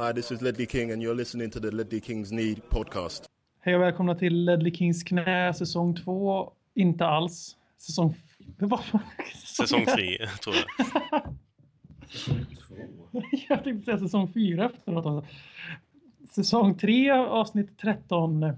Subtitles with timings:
[0.00, 3.24] Hi, this is Ledley King and you're listening to the Ledley Kings Need podcast.
[3.60, 6.52] Hej och välkomna till Ledley Kings knä säsong 2.
[6.74, 7.56] Inte alls.
[7.78, 8.14] Säsong...
[9.56, 11.22] Säsong 3 tror jag.
[12.10, 12.46] säsong
[13.12, 13.22] 2?
[13.48, 15.24] jag tänkte säga säsong 4 efteråt.
[16.30, 18.52] Säsong 3 avsnitt 13.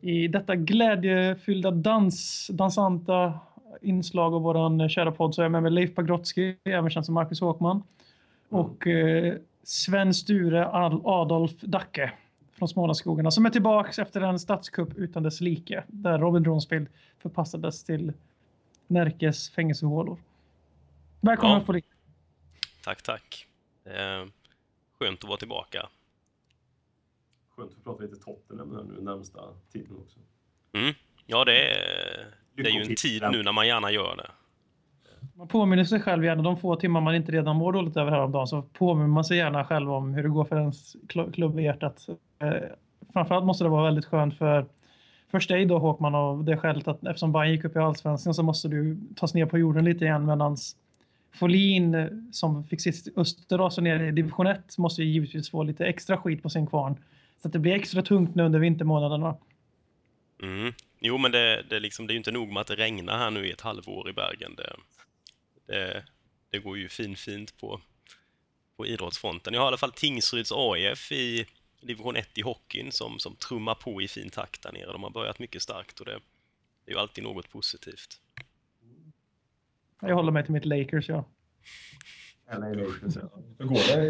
[0.00, 3.38] I detta glädjefyllda dans, dansanta
[3.82, 7.14] inslag av våran kära podd så är jag med mig Leif Pagrotsky, även känd som
[7.14, 7.82] Marcus Håkman.
[8.48, 9.34] Och eh,
[9.68, 10.66] Sven Sture
[11.04, 12.12] Adolf Dacke
[12.52, 17.84] från Smålandsskogarna som är tillbaks efter en statskupp utan dess like där Robin Dronsfield förpassades
[17.84, 18.12] till
[18.86, 20.18] Närkes fängelsehålor.
[21.20, 21.64] Välkommen ja.
[21.64, 21.80] på
[22.84, 23.46] Tack, tack.
[23.84, 24.26] Eh,
[24.98, 25.88] skönt att vara tillbaka.
[27.56, 29.40] Skönt att prata lite Tottenham här nu närmsta
[29.72, 30.18] tiden också.
[30.72, 30.94] Mm.
[31.26, 34.30] Ja, det är, det är ju en tid nu när man gärna gör det.
[35.38, 38.46] Man påminner sig själv gärna de få timmar man inte redan mår dåligt över häromdagen
[38.46, 40.96] så påminner man sig gärna själv om hur det går för ens
[41.32, 42.08] klubb i hjärtat.
[42.38, 42.52] Eh,
[43.12, 44.66] framförallt måste det vara väldigt skönt för
[45.30, 48.42] först dig då Håkman av det skälet att eftersom Bayern gick upp i allsvenskan så
[48.42, 50.76] måste du tas ner på jorden lite igen medans
[51.34, 55.86] Folin eh, som fick sitt Öster ner i division 1 måste ju givetvis få lite
[55.86, 56.96] extra skit på sin kvarn.
[57.42, 59.36] Så att det blir extra tungt nu under vintermånaderna.
[60.42, 60.72] Mm.
[61.00, 63.30] Jo, men det, det, liksom, det är ju inte nog med att det regnar här
[63.30, 64.54] nu i ett halvår i Bergen.
[64.56, 64.76] Det,
[65.68, 66.04] det,
[66.50, 67.80] det går ju fin, fint på,
[68.76, 69.54] på idrottsfronten.
[69.54, 71.46] Jag har i alla fall Tingsryds AIF i
[71.80, 74.92] division 1 i hockeyn som, som trummar på i fin takt där nere.
[74.92, 76.20] De har börjat mycket starkt och det,
[76.84, 78.20] det är ju alltid något positivt.
[80.00, 81.24] Jag håller mig till mitt Lakers, ja.
[82.52, 83.30] LA Lakers, ja.
[83.58, 84.04] Hur går det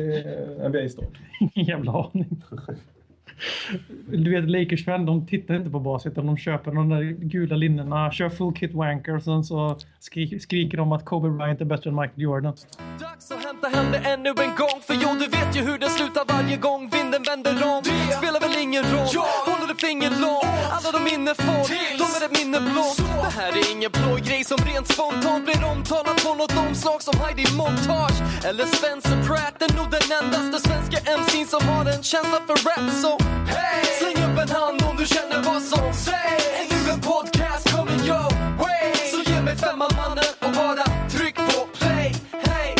[0.64, 1.18] i NBA start?
[1.40, 2.42] Ingen jävla aning.
[4.06, 8.12] Du vet Lakers-fan, de tittar inte på bas utan de köper de där gula linnena,
[8.12, 11.90] kör full kit wanker och sen så skri skriker de att Kobe Bryant är bättre
[11.90, 12.54] än Michael Jordan.
[13.00, 15.90] Dags att hämta hem det ännu en gång för jo, du vet ju hur det
[15.90, 17.80] slutar varje gång vinden vänder om.
[17.84, 19.26] Det spelar väl ingen roll, ja.
[19.48, 20.58] håller du finger långt.
[20.76, 21.62] Alla de minne får,
[22.02, 22.98] de är ett minne blått.
[23.24, 27.14] Det här är ingen blå grej som rent spontant blir omtalat på något omslag som
[27.22, 28.18] Heidi Montage
[28.48, 29.56] eller Spencer Pratt.
[29.64, 32.90] är nog den endaste svenska MC'n som har en känsla för rap.
[33.02, 33.18] Så
[33.52, 33.84] Hey!
[34.00, 36.46] Släng upp en hand om du känner vad som sägs.
[36.60, 38.28] Är nu en podcast coming your
[38.62, 38.92] way?
[39.12, 42.08] Så ge mig femman mannen och bara tryck på play.
[42.48, 42.70] Hey!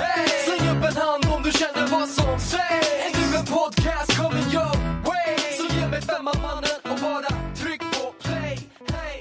[0.00, 0.28] hey!
[0.46, 2.88] Släng upp en hand om du känner vad som sägs.
[3.06, 4.74] Är nu en podcast coming your
[5.08, 5.32] way?
[5.58, 7.30] Så ge mig femman mannen och bara
[7.60, 8.56] tryck på play.
[8.92, 9.18] Hey!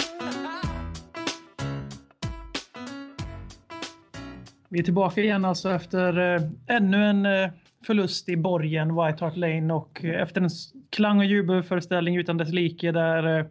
[4.69, 7.49] Vi är tillbaka igen alltså efter äh, ännu en äh,
[7.89, 10.49] förlust i borgen White Hart Lane och eh, efter en
[10.89, 13.45] klang och jubelföreställning utan dess like där eh,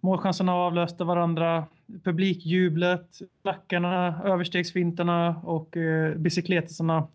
[0.00, 1.64] målchanserna avlöste varandra,
[2.04, 7.06] publikjublet, lackarna, överstegsfintarna och eh, bicykletisarna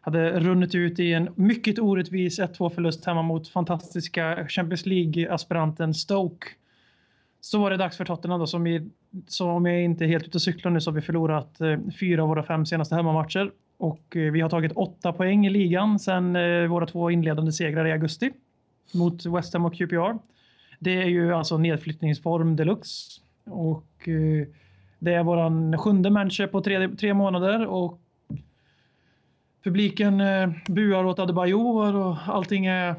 [0.00, 6.46] hade runnit ut i en mycket orättvis 1-2 förlust hemma mot fantastiska Champions League-aspiranten Stoke.
[7.40, 8.90] Så var det dags för Tottenham då som, vi,
[9.26, 11.78] som om jag inte är helt ute och cyklar nu så har vi förlorat eh,
[12.00, 15.98] fyra av våra fem senaste hemmamatcher och eh, vi har tagit åtta poäng i ligan
[15.98, 18.32] sedan eh, våra två inledande segrar i augusti
[18.94, 20.18] mot West Ham och QPR.
[20.78, 23.20] Det är ju alltså nedflyttningsform deluxe.
[23.44, 24.46] Och eh,
[24.98, 28.00] det är våran sjunde matcher på tre, tre månader och
[29.64, 30.22] publiken
[30.68, 32.94] buar åt Adebayor och allting är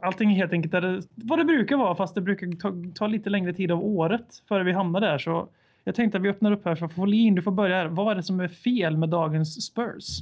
[0.00, 3.30] Allting är helt enkelt det, vad det brukar vara fast det brukar ta, ta lite
[3.30, 5.18] längre tid av året före vi hamnar där.
[5.18, 5.48] Så
[5.88, 7.86] jag tänkte att vi öppnar upp här för Folin, du får börja här.
[7.86, 10.20] Vad är det som är fel med dagens Spurs?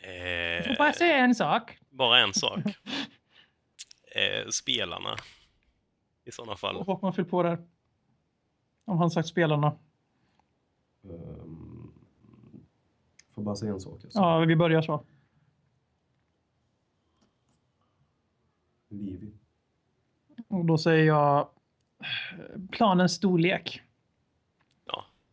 [0.00, 1.78] Eh, jag får bara säga en sak.
[1.90, 2.58] Bara en sak.
[4.14, 5.16] eh, spelarna.
[6.24, 6.76] I sådana fall.
[6.76, 7.58] Och man fyll på där.
[8.84, 9.78] Om han sagt spelarna.
[11.02, 11.94] Um,
[13.34, 14.04] får bara säga en sak.
[14.04, 14.18] Alltså.
[14.18, 15.04] Ja, vi börjar så.
[18.88, 19.32] Livi.
[20.48, 21.48] Och då säger jag
[22.70, 23.82] planens storlek.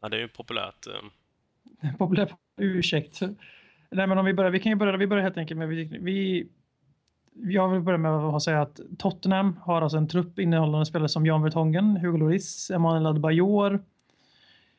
[0.04, 0.88] Ja, det är ju populärt.
[0.88, 1.92] Eh.
[1.98, 3.22] Populärt ursäkt.
[3.92, 5.98] Nej, men om vi börjar, vi kan ju börja, vi börjar helt enkelt med, vi,
[6.02, 6.48] vi
[7.36, 11.26] jag vill börja med att säga att Tottenham har alltså en trupp innehållande spelare som
[11.26, 13.84] Jan Vertongen, Hugo Lloris, Emanuel Adebayor,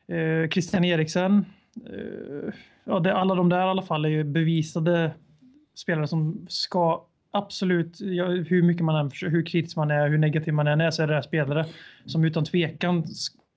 [0.07, 1.45] eh, Christian Eriksen.
[1.85, 2.53] Eh,
[2.83, 5.11] ja, det, alla de där i alla fall är ju bevisade
[5.75, 10.53] spelare som ska absolut, ja, hur mycket man än, hur kritisk man är, hur negativ
[10.53, 11.65] man än är, så är det spelare
[12.05, 13.03] som utan tvekan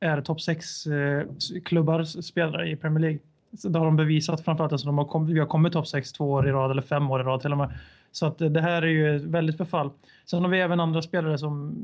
[0.01, 1.27] är topp 6 eh,
[1.65, 3.19] klubbar spelare i Premier League.
[3.59, 4.73] Så det har de bevisat framförallt.
[4.73, 7.11] Alltså de har kommit, vi har kommit topp 6 två år i rad eller fem
[7.11, 7.71] år i rad till och med.
[8.13, 9.91] Så att eh, det här är ju ett väldigt förfall.
[10.27, 11.77] Sen har vi även andra spelare som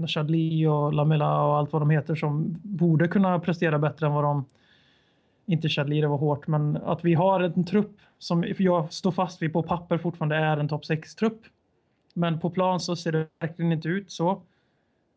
[0.00, 4.12] eh, Chadli och Lamela och allt vad de heter som borde kunna prestera bättre än
[4.12, 4.44] vad de
[5.46, 9.12] inte Chad Lee, det var hårt, men att vi har en trupp som jag står
[9.12, 11.40] fast vid på papper fortfarande är en topp 6-trupp.
[12.14, 14.42] Men på plan så ser det verkligen inte ut så.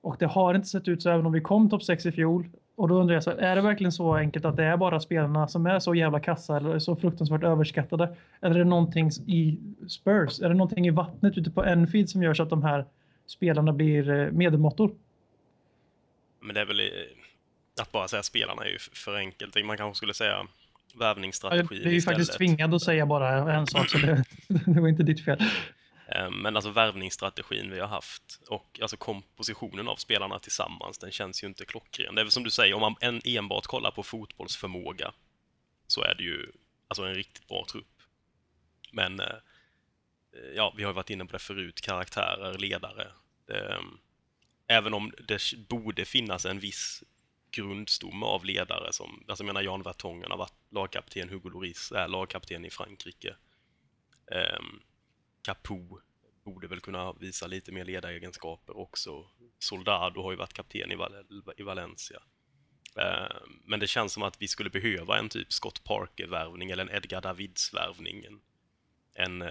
[0.01, 2.49] Och det har inte sett ut så även om vi kom topp 6 i fjol.
[2.75, 5.47] Och då undrar jag, så, är det verkligen så enkelt att det är bara spelarna
[5.47, 8.15] som är så jävla kassa eller så fruktansvärt överskattade?
[8.41, 9.59] Eller är det någonting i
[9.89, 10.41] Spurs?
[10.41, 12.85] Är det någonting i vattnet ute på Enfield som gör så att de här
[13.25, 14.91] spelarna blir eh, medelmåttor?
[16.39, 16.81] Men det är väl
[17.81, 19.65] att bara säga spelarna är ju för enkelt.
[19.65, 20.47] Man kanske skulle säga
[20.99, 24.81] värvningsstrategi ja, Det är ju faktiskt tvingad att säga bara en sak, så det, det
[24.81, 25.43] var inte ditt fel.
[26.11, 31.43] Ehm, men alltså värvningsstrategin vi har haft och alltså kompositionen av spelarna tillsammans, den känns
[31.43, 32.15] ju inte klockren.
[32.15, 35.13] Det är väl som du säger, om man enbart kollar på fotbollsförmåga
[35.87, 36.51] så är det ju
[36.87, 38.01] alltså en riktigt bra trupp.
[38.91, 39.25] Men eh,
[40.35, 43.11] eh, ja, vi har varit inne på det förut, karaktärer, ledare.
[43.45, 43.79] Det,
[44.67, 47.03] även om det borde finnas en viss
[47.51, 52.07] grundstomme av ledare som, alltså jag menar Jan Vertongen har varit lagkapten, Hugo Lloris är
[52.07, 53.35] lagkapten i Frankrike.
[54.59, 54.81] Um,
[55.41, 55.99] Capo
[56.43, 59.25] borde väl kunna visa lite mer ledaregenskaper också.
[59.59, 61.13] Soldado har ju varit kapten i, Val
[61.57, 62.19] i Valencia.
[62.95, 66.95] Ehm, men det känns som att vi skulle behöva en typ Scott Parker-värvning eller en
[66.95, 68.23] Edgar Davids-värvning.
[68.25, 68.39] En,
[69.13, 69.49] en uh,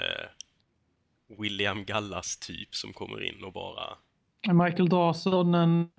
[1.39, 3.99] William Gallas-typ som kommer in och bara...
[4.53, 5.91] Michael Dawson, en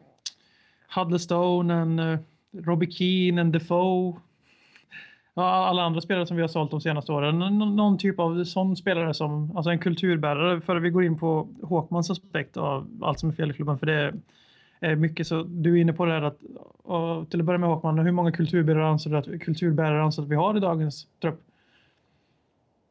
[0.95, 2.19] Huddlestone, en uh,
[2.51, 4.21] Robbie Keane, en Defoe
[5.34, 7.42] alla andra spelare som vi har sålt de senaste åren.
[7.42, 10.62] N någon typ av sån spelare som, alltså en kulturbärare.
[10.62, 13.80] För vi går in på Håkmans aspekt av allt som är fel i klubben.
[13.80, 14.14] För det
[14.80, 16.40] är mycket så, du är inne på det här att,
[17.30, 20.36] till att börja med Håkman, hur många kulturbärare anser du att, kulturbärare anser att vi
[20.36, 21.42] har i dagens trupp?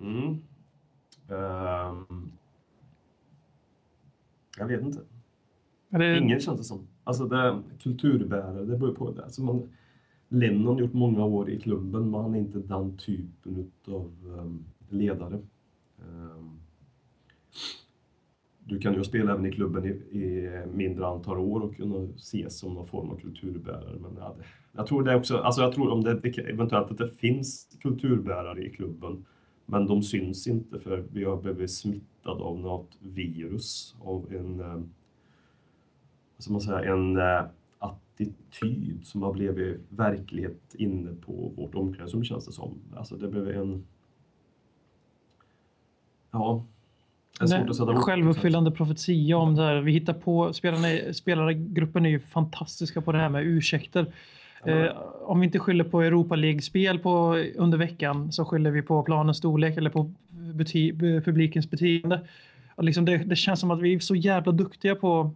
[0.00, 0.38] Mm.
[1.29, 2.32] Um,
[4.58, 5.00] jag vet inte.
[5.88, 6.19] Det...
[6.19, 6.87] Ingen känns det som.
[7.05, 9.25] Alltså det, kulturbärare, det beror på det.
[9.25, 9.69] Alltså man,
[10.28, 15.38] Lennon gjort många år i klubben, men han är inte den typen av ehm, ledare.
[15.98, 16.60] Ehm,
[18.64, 19.88] du kan ju spela även i klubben i,
[20.19, 23.98] i, mindre antal år och kunna ses som någon form av kulturbärare.
[23.98, 24.36] Men ja,
[24.72, 28.70] jag tror det också, alltså jag tror om det eventuellt att det finns kulturbärare i
[28.70, 29.25] klubben,
[29.66, 34.90] men de syns inte för vi har blivit smittade av något virus, av en ehm,
[36.36, 37.42] vad ska man säga, en eh,
[38.20, 42.78] attityd som har blivit verklighet inne på vårt omklädningsrum känns det som.
[42.96, 43.86] Alltså det blev en...
[46.30, 46.64] Ja,
[47.96, 49.80] Självuppfyllande profetia om det här.
[49.80, 54.12] Vi hittar på, spelarna, spelargruppen är ju fantastiska på det här med ursäkter.
[54.64, 54.86] Eh,
[55.22, 57.00] om vi inte skyller på Europa League-spel
[57.56, 60.12] under veckan så skyller vi på planens storlek eller på
[60.54, 60.92] bety
[61.24, 62.20] publikens beteende.
[62.78, 65.30] Och liksom det, det, känns som att vi är så jävla duktiga på,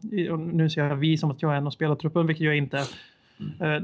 [0.53, 2.87] nu säger jag vi som att jag är en av spelartruppen, vilket jag inte är.
[3.61, 3.83] Eh,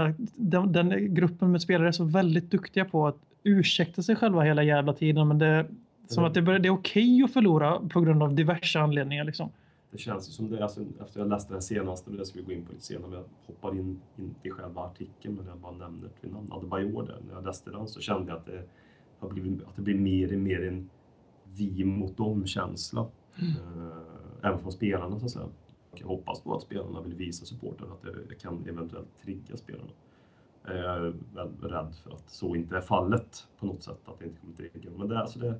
[0.00, 4.42] eh, den, den, gruppen med spelare är så väldigt duktiga på att ursäkta sig själva
[4.42, 5.28] hela jävla tiden.
[5.28, 5.66] Men det,
[6.06, 9.24] som att det, det är okej okay att förlora på grund av diverse anledningar.
[9.24, 9.50] Liksom.
[9.90, 12.64] Det känns som det, alltså, efter jag läste den senaste, det ska vi gå in
[12.64, 16.06] på lite senare, men jag hoppar in, in i själva artikeln, men jag bara nämner
[16.06, 17.18] ett namn, Adebayor där.
[17.28, 18.62] När jag läste den så kände jag att det,
[19.18, 20.90] har blivit, att det blir mer och mer en
[21.56, 23.06] vi mot dem-känsla.
[23.38, 23.50] Mm.
[23.50, 25.48] Eh, även från spelarna så att säga.
[25.98, 29.90] Jag hoppas på att spelarna vill visa supporten att det kan eventuellt trigga spelarna.
[30.66, 31.14] Jag är
[31.60, 34.90] rädd för att så inte är fallet på något sätt, att det inte kommer trigga.
[34.96, 35.54] Men det, alltså det,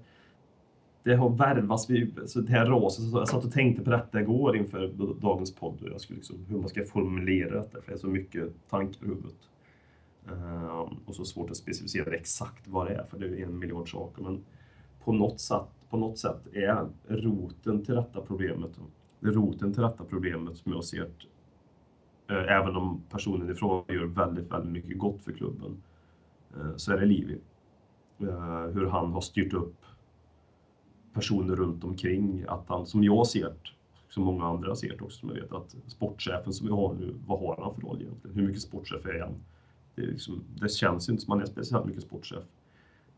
[1.02, 4.56] det har värvats, vid, så det här raset, jag satt och tänkte på detta igår
[4.56, 4.88] inför
[5.20, 8.68] dagens podd, jag skulle liksom, hur man ska formulera detta, för det är så mycket
[8.70, 9.36] tankar i huvudet.
[10.30, 13.92] Uh, och så svårt att specificera exakt vad det är, för det är en miljard
[13.92, 14.22] saker.
[14.22, 14.44] Men
[15.04, 18.70] på något sätt på något sätt är roten till detta problemet.
[19.20, 21.10] Roten till detta problemet som jag ser
[22.28, 25.82] eh, även om personen i fråga gör väldigt, väldigt mycket gott för klubben,
[26.56, 27.38] eh, så är det Livi.
[28.18, 29.76] Eh, hur han har styrt upp
[31.12, 33.70] personer runt omkring, att han, som jag ser det,
[34.08, 37.14] som många andra ser det också, som jag vet att sportchefen som vi har nu,
[37.26, 38.36] vad har han för roll egentligen?
[38.36, 39.34] Hur mycket sportchef är han?
[39.94, 42.44] Det, är liksom, det känns inte som att han är speciellt mycket sportchef.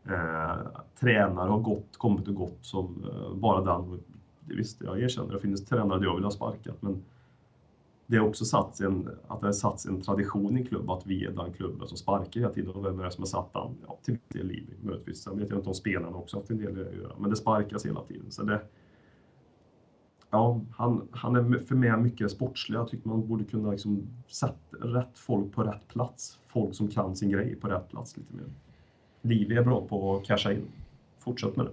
[0.09, 0.57] Eh,
[0.99, 3.99] tränare har gått, kommit och gått som eh, bara den.
[4.45, 7.03] Visst, jag erkänner, det finns tränare jag vill ha sparkat, men
[8.07, 11.25] det har också satts en, att det har satts en tradition i klubben att vi
[11.25, 12.71] är den klubben som sparkar hela tiden.
[12.71, 13.77] Och vem är det som har satt den?
[13.87, 15.23] Ja, till viss del möjligtvis.
[15.23, 17.85] Sen vet jag inte om spelarna också haft en del att göra, men det sparkas
[17.85, 18.31] hela tiden.
[18.31, 18.61] Så det,
[20.29, 22.77] ja, han, han är för mig mycket sportslig.
[22.77, 26.39] Jag tycker man borde kunna liksom sätta rätt folk på rätt plats.
[26.47, 28.45] Folk som kan sin grej på rätt plats lite mer.
[29.21, 30.67] Livi är bra på att casha in.
[31.19, 31.71] Fortsätt med det.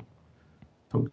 [0.91, 1.13] Punkt.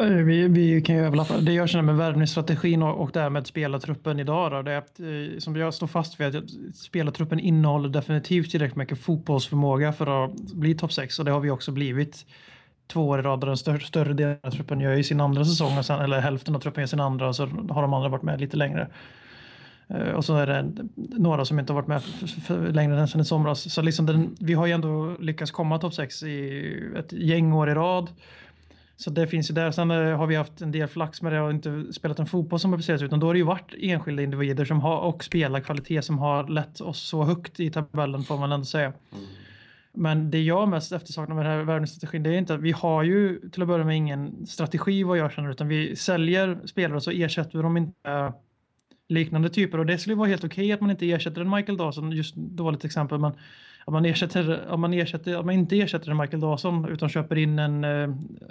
[0.00, 1.38] Eh, vi, vi kan ju överlappa.
[1.38, 5.38] Det jag känner med värvningsstrategin och, och därmed spelartruppen idag då, det är att, eh,
[5.38, 10.74] som jag står fast vid, att spelartruppen innehåller definitivt tillräckligt mycket fotbollsförmåga för att bli
[10.74, 12.26] topp 6 och det har vi också blivit
[12.86, 13.40] två år i rad.
[13.40, 16.56] Den större, större delen av truppen gör ju sin andra säsong, och sen, eller hälften
[16.56, 18.88] av truppen gör sin andra och så har de andra varit med lite längre.
[19.94, 23.24] Eh, Och så är det några som inte har varit med längre än sen i
[23.24, 23.72] somras.
[23.72, 27.70] Så liksom den, vi har ju ändå lyckats komma topp 6 i ett gäng år
[27.70, 28.10] i rad.
[28.96, 29.70] Så det finns ju där.
[29.70, 32.60] Sen eh, har vi haft en del flax med det och inte spelat en fotboll
[32.60, 36.04] som har presterats utan då har det ju varit enskilda individer som har och spelarkvalitet
[36.04, 38.92] som har lett oss så högt i tabellen får man ändå säga.
[39.94, 43.02] Men det jag mest eftersaknar med den här värvningsstrategin det är inte att vi har
[43.02, 47.02] ju till att börja med ingen strategi vad jag känner utan vi säljer spelare och
[47.02, 48.32] så ersätter vi dem inte
[49.12, 52.12] liknande typer och det skulle vara helt okej att man inte ersätter en Michael Dawson,
[52.12, 53.32] just dåligt exempel men
[53.84, 57.38] att man, ersätter, att man, ersätter, att man inte ersätter en Michael Dawson utan köper
[57.38, 57.90] in en, eh,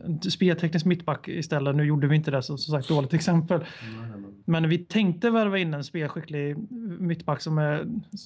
[0.05, 1.75] en spelteknisk mittback istället.
[1.75, 3.65] Nu gjorde vi inte det så som sagt dåligt exempel.
[4.45, 6.57] Men vi tänkte värva in en spelskicklig
[6.99, 7.85] mittback som, är,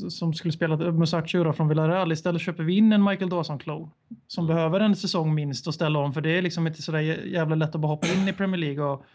[0.10, 2.12] som skulle spela Musacho från Villarreal.
[2.12, 3.90] Istället köper vi in en Michael Dawson-klow
[4.28, 7.56] som behöver en säsong minst att ställa om för det är liksom inte så jävla
[7.56, 9.06] lätt att bara hoppa in i Premier League och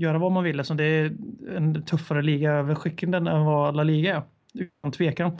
[0.00, 0.60] göra vad man vill.
[0.60, 1.16] Alltså det är
[1.56, 4.22] en tuffare liga över skicken än vad La Liga är.
[4.54, 5.38] Utan tvekan.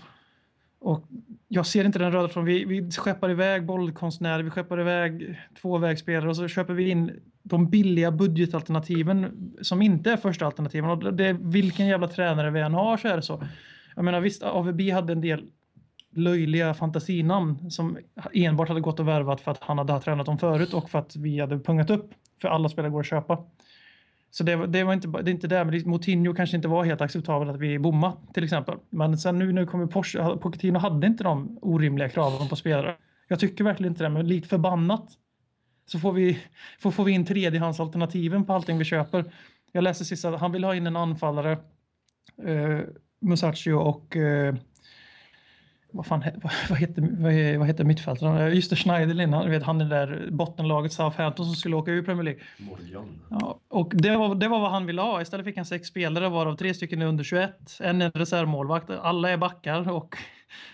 [0.81, 1.05] Och
[1.49, 2.47] jag ser inte den röda tråden.
[2.47, 7.71] Vi, vi skeppar iväg bollkonstnärer, vi skeppar iväg tvåvägsspelare och så köper vi in de
[7.71, 10.91] billiga budgetalternativen som inte är första alternativen.
[10.91, 13.45] Och det, vilken jävla tränare vi än har så är det så.
[13.97, 15.45] Jag menar visst, AVB hade en del
[16.15, 17.99] löjliga fantasinamn som
[18.33, 21.17] enbart hade gått och värvat för att han hade tränat dem förut och för att
[21.17, 22.11] vi hade pungat upp.
[22.43, 23.45] För alla spelare går att köpa.
[24.31, 27.01] Så det, det var inte, det är inte det, men Moutinho kanske inte var helt
[27.01, 28.17] acceptabelt att vi bommade.
[28.35, 28.79] till exempel.
[28.91, 32.97] Men sen nu när vi kommer Porsche, Pochettino hade inte de orimliga kraven på spelare.
[33.29, 35.09] Jag tycker verkligen inte det, men lite förbannat
[35.87, 36.39] så får vi,
[36.79, 39.33] får, får vi in tredjehandsalternativen på allting vi köper.
[39.73, 41.59] Jag läste sist att han vill ha in en anfallare,
[42.43, 42.81] eh,
[43.21, 44.55] Musacchio och eh,
[45.93, 46.25] vad fan
[46.69, 48.55] vad, heter, vad, vad heter mittfältaren?
[48.55, 52.25] Just det, Schneiderlin, han, vet, han är där bottenlaget Southampton som skulle åka ur Premier
[52.25, 52.41] League.
[52.59, 53.21] Morgan.
[53.31, 55.23] Ja, och det var, det var vad han ville ha.
[55.23, 59.31] Istället fick han sex spelare varav tre stycken är under 21, en är reservmålvakt, alla
[59.31, 60.17] är backar och,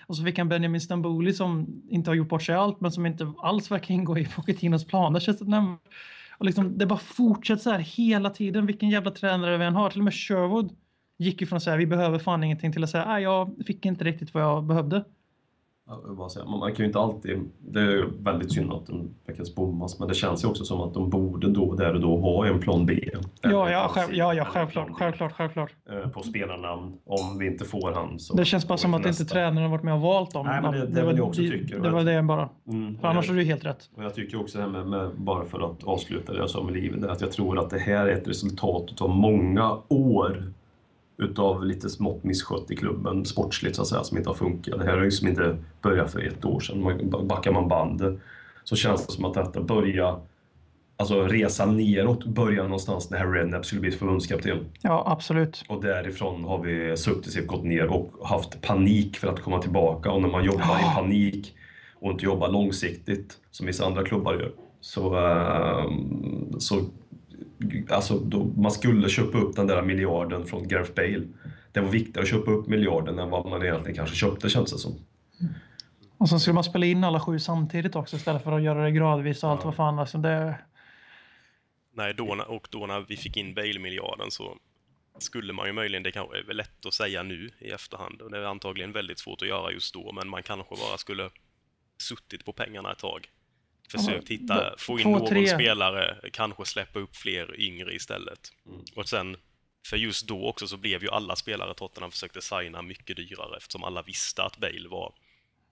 [0.06, 3.06] och så fick han Benjamin Stambouli som inte har gjort bort sig allt men som
[3.06, 5.20] inte alls verkar ingå i Pochettinos planer.
[6.38, 9.90] Och liksom, det bara fortsätter så här hela tiden, vilken jävla tränare vi än har.
[9.90, 10.72] Till och med Sherwood
[11.16, 13.86] gick ju från att säga vi behöver fan ingenting till att säga nej jag fick
[13.86, 15.04] inte riktigt vad jag behövde.
[16.46, 20.14] Man kan ju inte alltid, det är väldigt synd att de lyckas bommas, men det
[20.14, 23.10] känns ju också som att de borde då, där och då ha en plan B.
[23.40, 25.70] Ja, ja, själv, ja, ja självklart, självklart, självklart.
[26.14, 28.36] På spelarnamn, om vi inte får han så...
[28.36, 30.46] Det känns bara som att inte tränaren har varit med och valt dem.
[30.46, 31.78] Nej, men det, det, det var jag också tycker.
[31.78, 32.48] Det var det bara.
[32.68, 33.90] Mm, för annars är du helt rätt.
[33.94, 36.62] Och jag tycker också det här med, med, bara för att avsluta det jag sa
[36.62, 40.52] med livet, att jag tror att det här är ett resultat av många år
[41.18, 44.78] utav lite smått misskött i klubben sportsligt så att säga, som inte har funkat.
[44.78, 47.10] Det här har ju som inte börjat för ett år sedan.
[47.28, 48.18] Backar man bandet
[48.64, 50.20] så känns det som att detta börjar
[50.98, 54.58] Alltså resa neråt börjar någonstans när Harry Redknapp skulle bli förbundskapten.
[54.80, 55.64] Ja, absolut.
[55.68, 60.10] Och därifrån har vi successivt gått ner och haft panik för att komma tillbaka.
[60.10, 60.92] Och när man jobbar ja.
[60.92, 61.54] i panik
[61.94, 65.92] och inte jobbar långsiktigt, som vissa andra klubbar gör, så, uh,
[66.58, 66.80] så
[67.90, 71.26] alltså då, man skulle köpa upp den där miljarden från Gareth Bale.
[71.72, 74.78] Det var viktigare att köpa upp miljarden än vad man egentligen kanske köpte känns det
[74.78, 74.94] som.
[76.18, 78.90] Och så skulle man spela in alla sju samtidigt också istället för att göra det
[78.90, 79.66] gradvis och allt ja.
[79.66, 79.98] vad fan.
[79.98, 80.58] Alltså det...
[81.94, 84.56] Nej, då, och då när vi fick in Bale-miljarden så
[85.18, 88.38] skulle man ju möjligen, det kanske är lätt att säga nu i efterhand och det
[88.38, 91.30] är antagligen väldigt svårt att göra just då, men man kanske bara skulle
[91.98, 93.28] suttit på pengarna ett tag.
[93.90, 95.48] Försökt hitta, få in Två, någon tre.
[95.48, 98.52] spelare, kanske släppa upp fler yngre istället.
[98.66, 98.80] Mm.
[98.96, 99.36] Och sen,
[99.88, 103.84] för just då också så blev ju alla spelare Tottenham försökte signa mycket dyrare eftersom
[103.84, 105.12] alla visste att Bale var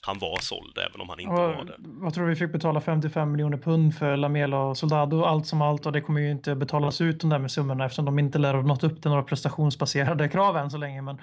[0.07, 1.77] han var såld även om han inte och, var det.
[2.03, 5.87] Jag tror vi fick betala 55 miljoner pund för Lamela och Soldado allt som allt
[5.87, 8.55] och det kommer ju inte betalas ut de där med summorna eftersom de inte lär
[8.55, 11.03] ha nått upp till några prestationsbaserade krav än så länge.
[11.03, 11.21] Men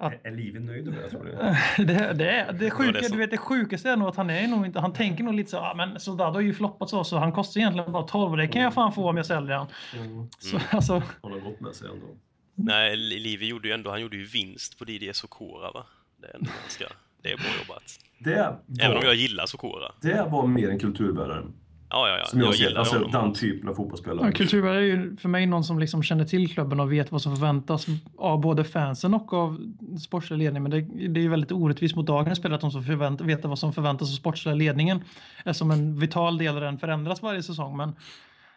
[0.00, 1.30] att, är Livi nöjd med det tror du?
[1.84, 4.66] det, det, det, sjuka, det, du vet, det sjukaste är nog att han är nog
[4.66, 7.32] inte, han tänker nog lite så, ah, men Soldado har ju floppat så, så han
[7.32, 9.66] kostar egentligen bara 12 och det kan jag fan få om jag säljer han.
[9.96, 10.28] Mm.
[10.38, 10.68] Så, mm.
[10.70, 12.06] alltså, han har gått med sig ändå.
[12.54, 15.86] Nej, Livi gjorde ju ändå, han gjorde ju vinst på Didier Sokora va?
[16.20, 16.84] Det är ändå ganska,
[17.22, 17.98] det är bra jobbat.
[18.18, 19.92] Det var, Även om jag gillar Sokora.
[20.00, 21.44] Det var mer en kulturbärare.
[21.90, 22.24] Ja, ja, ja.
[22.24, 23.10] Som jag, jag ser, alltså honom.
[23.10, 24.26] den typen av fotbollsspelare.
[24.26, 27.22] Ja, kulturbärare är ju för mig någon som liksom känner till klubben och vet vad
[27.22, 30.62] som förväntas av både fansen och av sportsliga ledningen.
[30.62, 33.44] Men det, det är ju väldigt orättvist mot dagens spelare att de som förvänt, vet
[33.44, 35.04] vad som förväntas av sportsliga ledningen
[35.44, 37.76] är som en vital del av den förändras varje säsong.
[37.76, 37.94] Men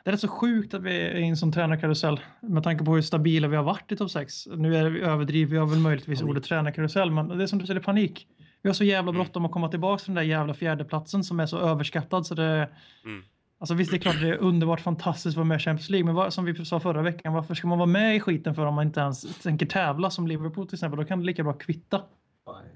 [0.04, 2.96] det är rätt så sjukt att vi är i en sån tränarkarusell med tanke på
[2.96, 4.48] hur stabila vi har varit i topp 6.
[4.56, 7.80] Nu är vi överdriver jag väl möjligtvis ordet tränarkarusell, men det är som du säger,
[7.80, 8.28] det är panik.
[8.62, 9.15] Vi har så jävla Mm.
[9.24, 12.70] bråttom att komma tillbaka till den där jävla fjärdeplatsen som är så överskattad så det...
[13.06, 13.24] Mm.
[13.60, 16.06] Alltså visst, det är klart det är underbart fantastiskt att vara med i Champions League,
[16.06, 18.65] men vad, som vi sa förra veckan, varför ska man vara med i skiten för
[18.65, 21.00] om man inte ens tänker tävla som Liverpool till exempel?
[21.00, 22.01] Då kan det lika bra kvitta.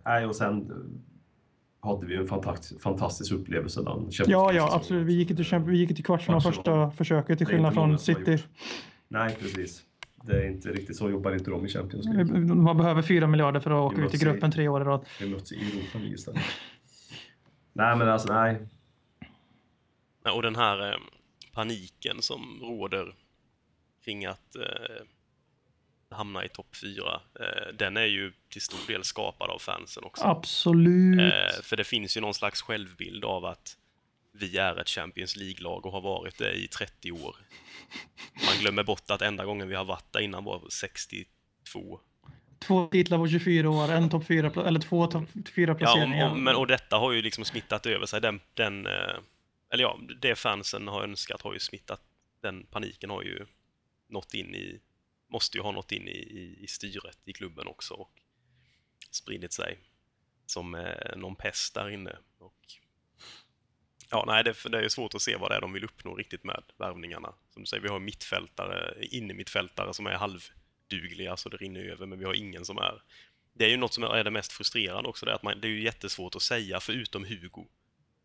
[0.05, 5.07] Nej, och sen eh, hade vi en fantastisk, fantastisk upplevelse den Champions Ja, ja, absolut.
[5.07, 8.37] Vi gick till, vi gick till kvartsfinal första försöket till skillnad från City.
[9.07, 9.83] Nej, precis.
[10.25, 12.55] Det är inte riktigt så jobbar inte de i Champions League.
[12.55, 15.05] Man behöver fyra miljarder för att åka ut i gruppen tre år i rad.
[15.19, 16.41] Vi möts i Europa League istället.
[17.73, 18.67] Nej, men alltså nej.
[20.23, 20.97] Ja, Och den här eh,
[21.53, 23.15] paniken som råder
[24.05, 25.05] kring att eh,
[26.09, 30.23] hamna i topp fyra, eh, den är ju till stor del skapad av fansen också.
[30.23, 31.19] Absolut.
[31.19, 33.77] Eh, för det finns ju någon slags självbild av att
[34.39, 37.35] vi är ett Champions League-lag och har varit det i 30 år.
[38.45, 41.99] Man glömmer bort att enda gången vi har varit där innan var 62.
[42.59, 46.31] Två titlar på 24 år, en topp fyra, pla- eller två topp fyra Ja, och,
[46.31, 48.21] och, men, och detta har ju liksom smittat över sig.
[48.21, 49.15] Den, den, eh,
[49.69, 52.01] eller ja, det fansen har önskat har ju smittat.
[52.41, 53.45] Den paniken har ju
[54.09, 54.79] nått in i,
[55.31, 58.11] måste ju ha nått in i, i, i styret i klubben också och
[59.11, 59.77] spridit sig
[60.45, 62.17] som eh, någon pest där inne.
[62.37, 62.55] Och,
[64.09, 66.15] ja, nej, det, det är ju svårt att se vad det är de vill uppnå
[66.15, 67.33] riktigt med värvningarna.
[67.53, 72.19] Som du säger, vi har mittfältare, innermittfältare som är halvdugliga så det rinner över, men
[72.19, 73.01] vi har ingen som är
[73.57, 75.67] det är ju något som är det mest frustrerande också, det är att man, det
[75.67, 77.65] är ju jättesvårt att säga, förutom Hugo,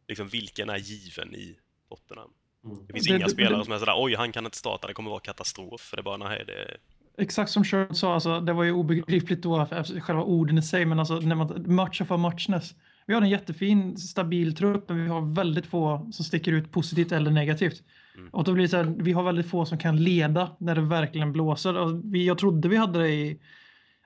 [0.08, 1.58] liksom vilken är given i
[1.88, 2.30] Tottenham.
[2.64, 2.86] Mm.
[2.86, 4.86] Det finns Det- inga det- spelare det- som är sådär, oj, han kan inte starta,
[4.86, 5.80] det kommer vara katastrof.
[5.80, 6.76] För det är bara, nej, det...
[7.18, 9.66] Exakt som Sherwood sa, alltså, det var ju obegripligt då
[10.02, 12.74] själva orden i sig, men alltså när man matchar för matchness.
[13.06, 17.12] Vi har en jättefin, stabil trupp, men vi har väldigt få som sticker ut positivt
[17.12, 17.82] eller negativt.
[18.16, 18.28] Mm.
[18.28, 20.80] Och då blir det så här, vi har väldigt få som kan leda när det
[20.80, 21.76] verkligen blåser.
[21.78, 23.40] Och vi, jag trodde vi hade det i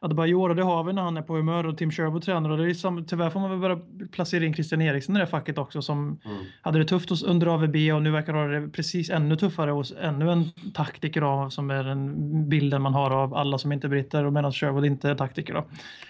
[0.04, 2.50] Adebayor det har vi när han är på humör och Tim Sherwood tränar.
[2.50, 3.78] Och det är sam, tyvärr får man väl börja
[4.12, 6.37] placera in Christian Eriksen i det facket också som Mm.
[6.62, 9.92] hade det tufft hos, under AVB och nu verkar ha det precis ännu tuffare hos
[10.00, 10.44] ännu en
[10.75, 14.32] taktiker då, som är den bilden man har av alla som inte är britter och
[14.32, 15.54] medan Sherwood inte är taktiker.
[15.54, 15.64] Då.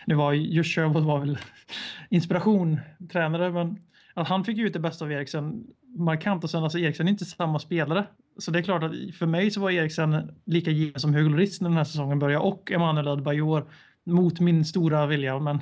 [0.06, 1.38] Nu var ju- just Sherwood var väl
[2.10, 2.80] inspiration,
[3.12, 3.76] tränare, men
[4.14, 7.24] att han fick ut det bästa av Eriksen markant och sen alltså Eriksen är inte
[7.24, 8.06] samma spelare.
[8.38, 11.60] Så det är klart att för mig så var Eriksen lika given som Hugo Lloris
[11.60, 13.70] när den här säsongen började och Emanuel Adebayor
[14.04, 15.38] mot min stora vilja.
[15.38, 15.60] Men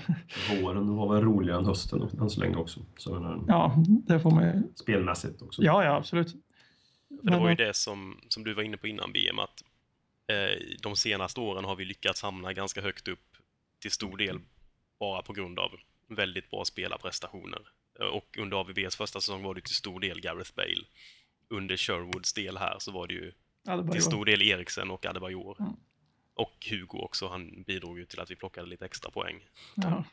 [0.62, 2.80] Våren var väl roligare än hösten än så länge också.
[2.96, 4.62] Så den här, ja, det får man ju.
[4.74, 5.62] Spelmässigt också.
[5.62, 6.30] Ja, ja, absolut.
[7.08, 9.62] För det var ju Men- det som, som du var inne på innan BM, att
[10.26, 13.18] eh, de senaste åren har vi lyckats hamna ganska högt upp
[13.82, 14.38] till stor del
[15.00, 15.70] bara på grund av
[16.08, 17.60] väldigt bra spelarprestationer.
[18.02, 20.84] Eh, Och under AVBs första säsong var det till stor del Gareth Bale.
[21.48, 23.32] Under Sherwoods del här så var det ju
[23.66, 23.92] Adebayor.
[23.92, 25.56] till stor del Eriksen och Adebayor.
[25.60, 25.72] Mm.
[26.34, 29.36] Och Hugo också, han bidrog ju till att vi plockade lite extra poäng.
[29.76, 30.04] Ja.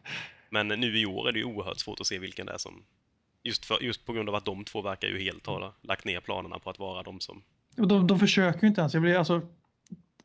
[0.50, 2.84] Men nu i år är det ju oerhört svårt att se vilken det är som...
[3.42, 6.20] Just, för, just på grund av att de två verkar ju helt ha lagt ner
[6.20, 7.42] planerna på att vara de som...
[7.76, 8.94] De, de försöker ju inte ens.
[8.94, 9.40] Jag blir alltså...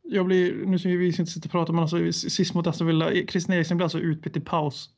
[0.02, 3.12] Jag blir, nu ska vi inte sitta och prata, men alltså sist mot Aston Villa,
[3.12, 4.90] Christian Eriksen blev alltså utbytt i paus.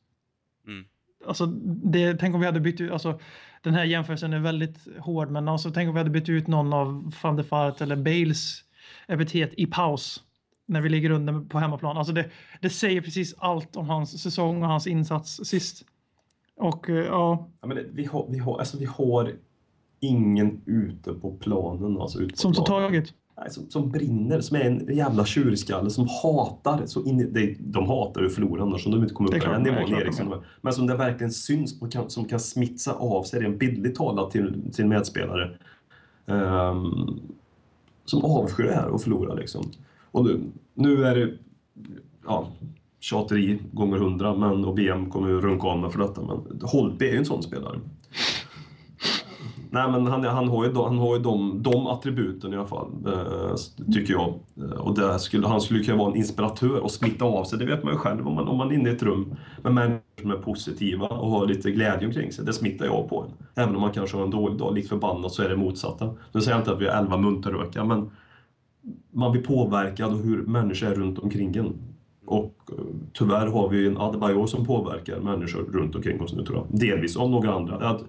[0.68, 0.86] Mm.
[1.28, 3.20] Alltså, det, tänk om vi hade bytt ut, alltså
[3.62, 6.74] den här jämförelsen är väldigt hård, men alltså, tänk om vi hade bytt ut någon
[6.74, 8.64] av van der Vaart eller Bales
[9.08, 10.22] epitet i paus.
[10.68, 11.98] När vi ligger under på hemmaplan.
[11.98, 12.30] Alltså det,
[12.62, 15.86] det säger precis allt om hans säsong och hans insats sist.
[16.56, 19.34] Och eh, ja, Ja, men det, vi, har, vi, har, alltså, vi har
[20.00, 21.98] ingen ute på planen.
[22.02, 22.66] Alltså, ute på som planen.
[22.66, 23.14] taget.
[23.50, 26.86] Som, som brinner, som är en jävla tjurskalle som hatar.
[26.86, 29.52] Så in, de, de hatar ju att förlora annars som de inte kommer upp på
[29.52, 29.92] den nivån.
[30.30, 30.42] de.
[30.62, 34.32] Men som det verkligen syns och kan, som kan smitsa av sig, rent bildligt talat,
[34.32, 35.58] till sin medspelare.
[36.26, 37.20] Ehm,
[38.06, 39.72] som avskyr det här och förlora liksom.
[40.12, 40.42] Och nu,
[40.74, 41.34] nu är det
[42.26, 42.48] ja,
[43.00, 46.22] tjateri gånger hundra, men och BM kommer ju runka av mig för detta.
[46.22, 47.80] Men Holtby är ju en sån spelare.
[49.76, 52.68] Nej, men han, han har ju, de, han har ju de, de attributen i alla
[52.68, 53.56] fall, eh,
[53.94, 54.34] tycker jag.
[54.58, 57.60] Eh, och där skulle, han skulle kunna vara en inspiratör och smitta av sig.
[57.60, 59.74] Det vet man ju själv om man, om man är inne i ett rum med
[59.74, 62.46] människor som är positiva och har lite glädje omkring sig.
[62.46, 63.48] Det smittar jag på en.
[63.64, 66.14] Även om man kanske har en dålig dag, lite förbannat, så är det motsatta.
[66.32, 68.12] Nu säger jag inte att vi är elva munterrökare, men
[69.12, 71.74] man blir påverkad av hur människor är runt omkring en.
[72.26, 76.58] Och eh, tyvärr har vi en Adebayor som påverkar människor runt omkring oss nu tror
[76.58, 76.80] jag.
[76.80, 77.90] Delvis av några andra.
[77.90, 78.02] Att,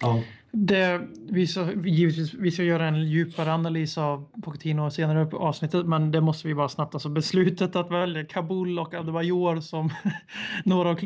[0.00, 0.22] ja,
[0.54, 5.36] det, vi, ska, givetvis, vi ska göra en djupare analys av Pochettino senare upp i
[5.36, 6.94] avsnittet, men det måste vi bara snabbt.
[6.94, 9.90] Alltså beslutet att välja Kabul och Adebayor som
[10.64, 10.98] några av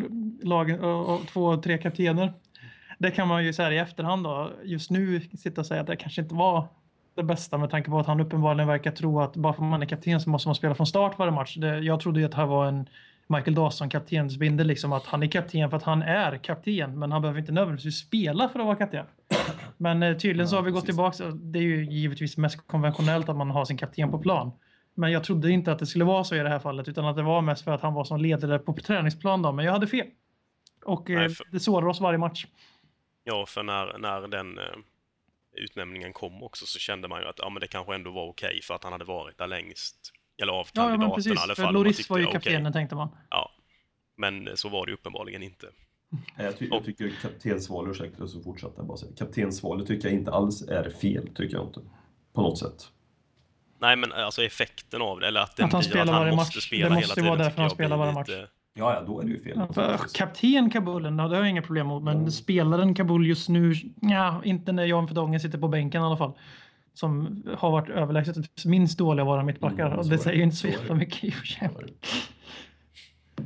[0.42, 2.32] lagen och två, tre kaptener.
[2.98, 5.96] Det kan man ju säga i efterhand då, just nu sitta och säga att det
[5.96, 6.68] kanske inte var
[7.14, 9.82] det bästa med tanke på att han uppenbarligen verkar tro att bara för att man
[9.82, 11.56] är kapten så måste man spela från start varje match.
[11.56, 12.88] Det, jag trodde ju att det här var en
[13.26, 17.22] Michael Dawson kaptensbindel, liksom att han är kapten för att han är kapten, men han
[17.22, 19.06] behöver inte nödvändigtvis spela för att vara kapten.
[19.76, 21.24] Men eh, tydligen så har vi gått tillbaka.
[21.30, 24.52] Det är ju givetvis mest konventionellt att man har sin kapten på plan.
[24.94, 27.16] Men jag trodde inte att det skulle vara så i det här fallet, utan att
[27.16, 29.42] det var mest för att han var som ledare på träningsplan.
[29.42, 29.52] Då.
[29.52, 30.06] Men jag hade fel.
[30.84, 32.46] Och eh, Nej, för- det sårar oss varje match.
[33.24, 34.64] Ja, för när, när den eh,
[35.52, 38.60] utnämningen kom också så kände man ju att ja, men det kanske ändå var okej
[38.62, 40.12] för att han hade varit där längst.
[40.42, 41.42] Eller av Ja, ja kandidaterna men i precis.
[41.42, 41.64] alla För fall.
[41.64, 43.08] man Loris tyckte, var ju kaptenen tänkte man.
[43.30, 43.50] Ja,
[44.16, 45.66] men så var det ju uppenbarligen inte.
[46.36, 49.12] Jag, ty jag tycker kaptensvalet, ursäkta så fortsätter jag bara säga.
[49.18, 51.80] Kaptensvalet tycker jag inte alls är fel, tycker jag inte.
[52.32, 52.88] På något sätt.
[53.78, 56.20] Nej, men alltså effekten av det, eller att, den Att han blir spelar att han
[56.20, 56.66] varje måste match.
[56.66, 57.30] spela Det hela måste tiden.
[57.30, 59.52] vara därför han spelar varje lite- Ja, ja, då är det ju fel.
[59.56, 62.02] Ja, för kapten Kabul, ja, det har jag inga problem mot.
[62.02, 62.30] Men Mm.
[62.30, 66.32] spelaren Kabul just nu, ja, inte när Jan Verdongen sitter på bänken i alla fall.
[66.96, 69.86] Som har varit överlägset minst dåliga våra mittbackar.
[69.86, 70.78] Mm, och det säger inte så Så är det.
[70.78, 71.90] jävla mycket i och för.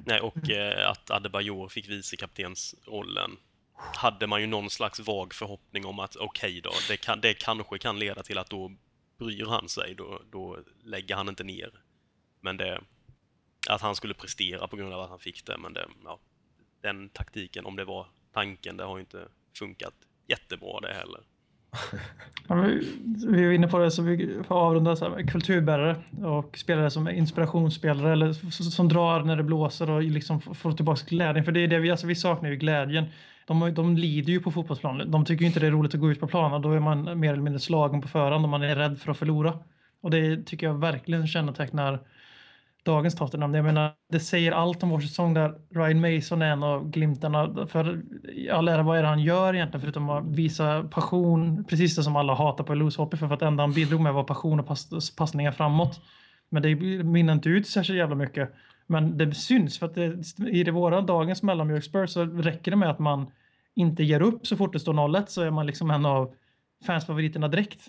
[0.05, 3.31] Nej, och eh, att Adebayor fick vicekaptensrollen
[3.75, 7.79] hade man ju någon slags vag förhoppning om att okej då, det, kan, det kanske
[7.79, 8.73] kan leda till att då
[9.19, 11.71] bryr han sig, då, då lägger han inte ner.
[12.41, 12.81] Men det,
[13.69, 16.19] att han skulle prestera på grund av att han fick det, men det, ja,
[16.81, 19.95] den taktiken, om det var tanken, det har ju inte funkat
[20.27, 21.21] jättebra det heller.
[22.49, 27.07] Vi- var inne på det, så vi får avrunda så här, kulturbärare och spelare som
[27.07, 28.33] är inspirationsspelare eller
[28.71, 31.45] som drar när det blåser och liksom får tillbaka glädjen.
[31.45, 33.05] För det är det vi, alltså vi saknar ju glädjen.
[33.47, 35.11] De, de lider ju på fotbollsplanen.
[35.11, 36.63] De tycker ju inte det är roligt att gå ut på planen.
[36.63, 39.19] Då är man mer eller mindre slagen på förhand och man är rädd för att
[39.19, 39.59] förlora.
[40.03, 42.01] Och det tycker jag verkligen kännetecknar
[42.85, 43.55] dagens Tottenham.
[43.55, 47.67] Jag menar, det säger allt om vår säsong där Ryan Mason är en av glimtarna.
[47.67, 48.03] För
[48.53, 51.65] all ära, vad är det han gör egentligen förutom att visa passion?
[51.65, 54.15] Precis det som alla hatar på Loose Hoppy för, att det enda han bidrog med
[54.15, 56.01] var passion och pass, passningar framåt.
[56.51, 58.51] Men det minner inte ut särskilt jävla mycket.
[58.87, 60.19] Men det syns för att det,
[60.51, 63.31] i det våra dagens mellanmjölkspurs så räcker det med att man
[63.75, 66.35] inte ger upp så fort det står 0-1 så är man liksom en av
[66.87, 67.81] fansfavoriterna direkt.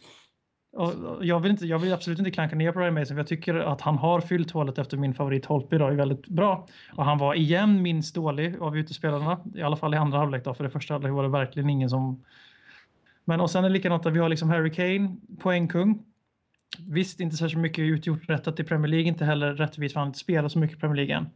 [0.74, 3.28] Och jag, vill inte, jag vill absolut inte klanka ner på Ryan Mason för jag
[3.28, 6.68] tycker att han har fyllt hålet efter min favorit Holtby idag är väldigt bra.
[6.94, 10.54] Och han var igen minst dålig av utespelarna, i alla fall i andra halvlek då,
[10.54, 12.24] för det första halvlek var det verkligen ingen som...
[13.26, 16.04] Men och sen är det likadant att vi har liksom Harry Kane, poängkung.
[16.88, 20.10] Visst, inte särskilt mycket utgjort rättat i Premier League, inte heller rättvist för han har
[20.10, 21.30] inte spelat så mycket i Premier League än.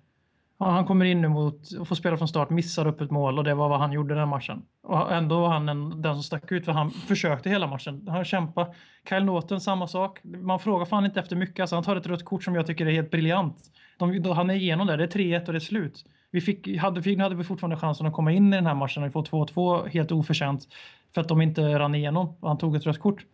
[0.59, 3.37] Ja, han kommer in nu mot och får spela från start, missar upp ett mål
[3.37, 4.61] och det var vad han gjorde den matchen.
[4.83, 8.07] Och ändå var han en, den som stack ut för han försökte hela matchen.
[8.07, 8.73] Han kämpade.
[9.09, 10.19] Kyle Norton, samma sak.
[10.23, 11.59] Man frågar fan inte efter mycket.
[11.59, 13.57] Alltså, han tar ett rött kort som jag tycker är helt briljant.
[13.97, 14.97] De, då, han är igenom där.
[14.97, 16.05] Det är 3-1 och det är slut.
[16.31, 19.03] Vi fick, hade, nu hade vi fortfarande chansen att komma in i den här matchen
[19.03, 20.67] och får 2-2 helt oförtjänt
[21.13, 23.25] för att de inte rann igenom och han tog ett rött kort.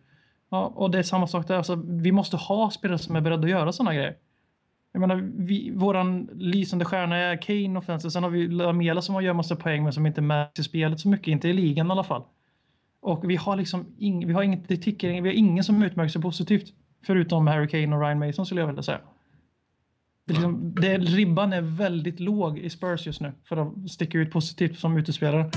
[0.50, 1.56] Ja, och det är samma sak där.
[1.56, 4.16] Alltså, vi måste ha spelare som är beredda att göra sådana grejer.
[4.92, 8.12] Jag menar, vi, våran lysande stjärna är Kane offensivt.
[8.12, 11.00] Sen har vi Lamela som har gör massa poäng men som inte märks i spelet
[11.00, 11.28] så mycket.
[11.28, 12.22] Inte i ligan i alla fall.
[13.00, 16.08] Och vi har liksom ing, vi har inget, det tickar, vi har ingen som utmärker
[16.08, 16.72] sig positivt.
[17.06, 19.00] Förutom Harry Kane och Ryan Mason skulle jag vilja säga.
[20.26, 24.18] Det är liksom, det, ribban är väldigt låg i Spurs just nu för att sticka
[24.18, 25.50] ut positivt som utespelare.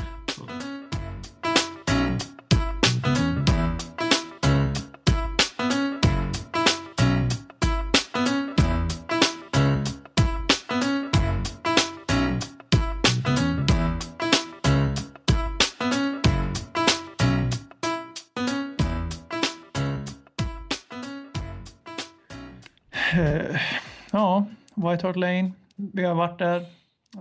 [24.96, 25.52] White Hart Lane.
[25.76, 26.66] Vi har varit där.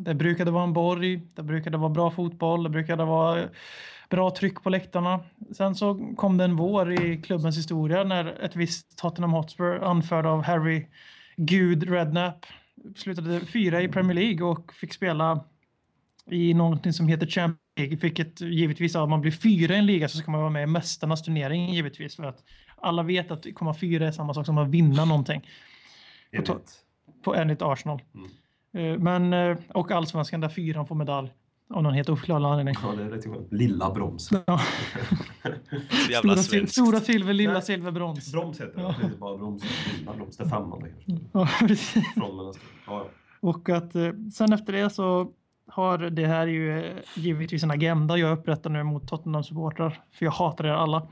[0.01, 1.23] Det brukade vara en borg.
[1.35, 2.63] Det brukade vara bra fotboll.
[2.63, 3.49] Det brukade vara
[4.11, 5.21] bra tryck på läktarna.
[5.57, 10.27] Sen så kom det en vår i klubbens historia när ett visst Tottenham Hotspur anförd
[10.27, 10.87] av Harry
[11.37, 12.47] Gud Redknapp
[12.97, 15.45] slutade fyra i Premier League och fick spela
[16.31, 17.97] i någonting som heter Champions League.
[17.97, 20.67] Vilket givetvis, om man blir fyra i en liga så ska man vara med i
[20.67, 22.17] mästarnas turnering givetvis.
[22.17, 22.45] För att
[22.77, 25.43] alla vet att komma fyra är samma sak som att vinna någonting
[26.33, 26.84] Enligt.
[27.25, 28.03] På enligt Arsenal.
[28.75, 31.33] Eh, Men, eh, och allsvenskan där fyran får medalj.
[31.75, 32.75] Av någon helt oförklarlig anledning.
[32.83, 33.53] Ja, det är rätt skönt.
[33.53, 34.31] Lilla broms.
[34.47, 34.61] Ja.
[36.11, 37.63] Jävla Stora, stora silver, lilla Nej.
[37.63, 38.33] silver, brons.
[38.33, 38.95] Broms heter det.
[39.09, 39.63] Det är bara broms.
[39.99, 40.37] Lilla broms.
[40.37, 41.27] Det är femman det kanske.
[41.33, 42.15] Ja, precis.
[42.15, 42.53] Från ja,
[42.87, 43.07] ja.
[43.41, 45.31] Och att eh, sen efter det så
[45.67, 50.01] har det här ju givetvis en agenda jag upprättar nu mot Tottenham-supportrar.
[50.13, 51.09] För jag hatar er alla.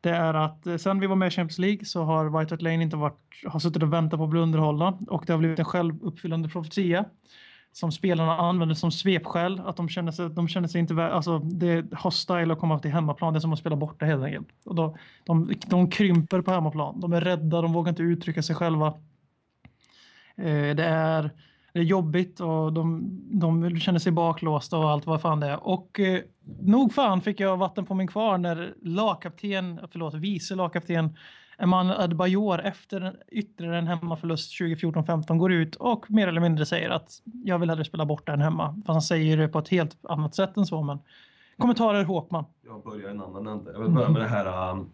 [0.00, 2.62] Det är att eh, sen vi var med i Champions League så har White Hart
[2.62, 5.58] Lane inte varit, har suttit och väntat på att bli underhållna och det har blivit
[5.58, 7.04] en självuppfyllande profetia.
[7.72, 9.60] som spelarna använder som svepskäl.
[9.66, 11.04] Att de känner sig, de känner sig inte...
[11.04, 13.32] Alltså, det är hostile att komma till hemmaplan.
[13.32, 14.48] Det är som att spela borta helt enkelt.
[14.64, 17.00] Och då, de, de krymper på hemmaplan.
[17.00, 18.86] De är rädda, de vågar inte uttrycka sig själva.
[20.36, 21.30] Eh, det, är,
[21.72, 25.66] det är jobbigt och de, de känner sig baklåsta och allt vad fan det är.
[25.66, 26.20] Och eh,
[26.60, 31.16] nog fan fick jag vatten på min kvarn när lagkapten, förlåt, vice lagkapten
[31.58, 37.22] Eman Adebayor efter ytterligare en hemmaförlust 2014-15 går ut och mer eller mindre säger att
[37.44, 38.74] jag vill hellre spela bort än hemma.
[38.86, 40.82] Fast han säger det på ett helt annat sätt än så.
[40.82, 40.98] Men
[41.58, 42.44] kommentarer Håkman.
[42.66, 43.72] Jag börjar i en annan ände.
[43.72, 44.70] Jag vill börja med det här...
[44.70, 44.90] um,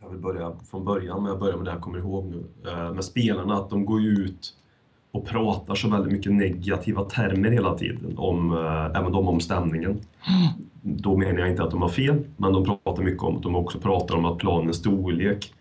[0.00, 2.70] Jag vill börja från början, men jag börjar med det jag kommer ihåg nu.
[2.70, 4.54] Eh, med spelarna, att de går ut
[5.14, 10.00] och pratar så väldigt mycket negativa termer hela tiden, om, eh, även de om stämningen.
[10.82, 13.56] Då menar jag inte att de har fel, men de pratar mycket om att de
[13.56, 15.54] också pratar om att planens storlek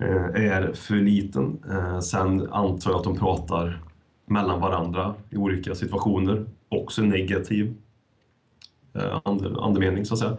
[0.00, 1.58] eh, är för liten.
[1.70, 3.80] Eh, Sen antar jag att de pratar
[4.26, 7.74] mellan varandra i olika situationer, också negativ
[8.94, 9.20] eh,
[9.58, 10.36] andemening så att säga.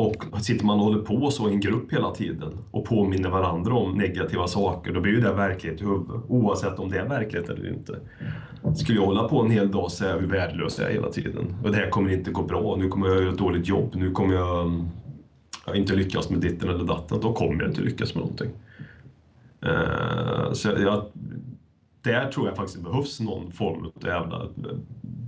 [0.00, 3.74] Och sitter man och håller på så i en grupp hela tiden och påminner varandra
[3.74, 7.50] om negativa saker, då blir ju det verklighet i huvudet, oavsett om det är verklighet
[7.50, 7.98] eller inte.
[8.76, 11.10] Skulle jag hålla på en hel dag så är jag ju värdelös jag är hela
[11.10, 11.56] tiden.
[11.64, 14.10] Och det här kommer inte gå bra, nu kommer jag göra ett dåligt jobb, nu
[14.10, 14.84] kommer jag
[15.66, 18.50] jag inte lyckas med ditten eller datten, då kommer jag inte lyckas med någonting.
[19.62, 21.04] Eh, så jag,
[22.02, 24.48] där tror jag faktiskt det behövs någon form av jävla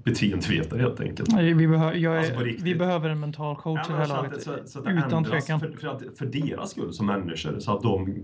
[0.05, 1.33] beteendevetare helt enkelt.
[1.33, 2.35] Nej, Vi, behö- är, Alltså,
[2.65, 4.43] vi behöver en mental coach i det här så att- laget.
[4.43, 5.61] så, så att Utan tvekan.
[5.61, 8.17] För, för, att, för deras skull som människor, så att de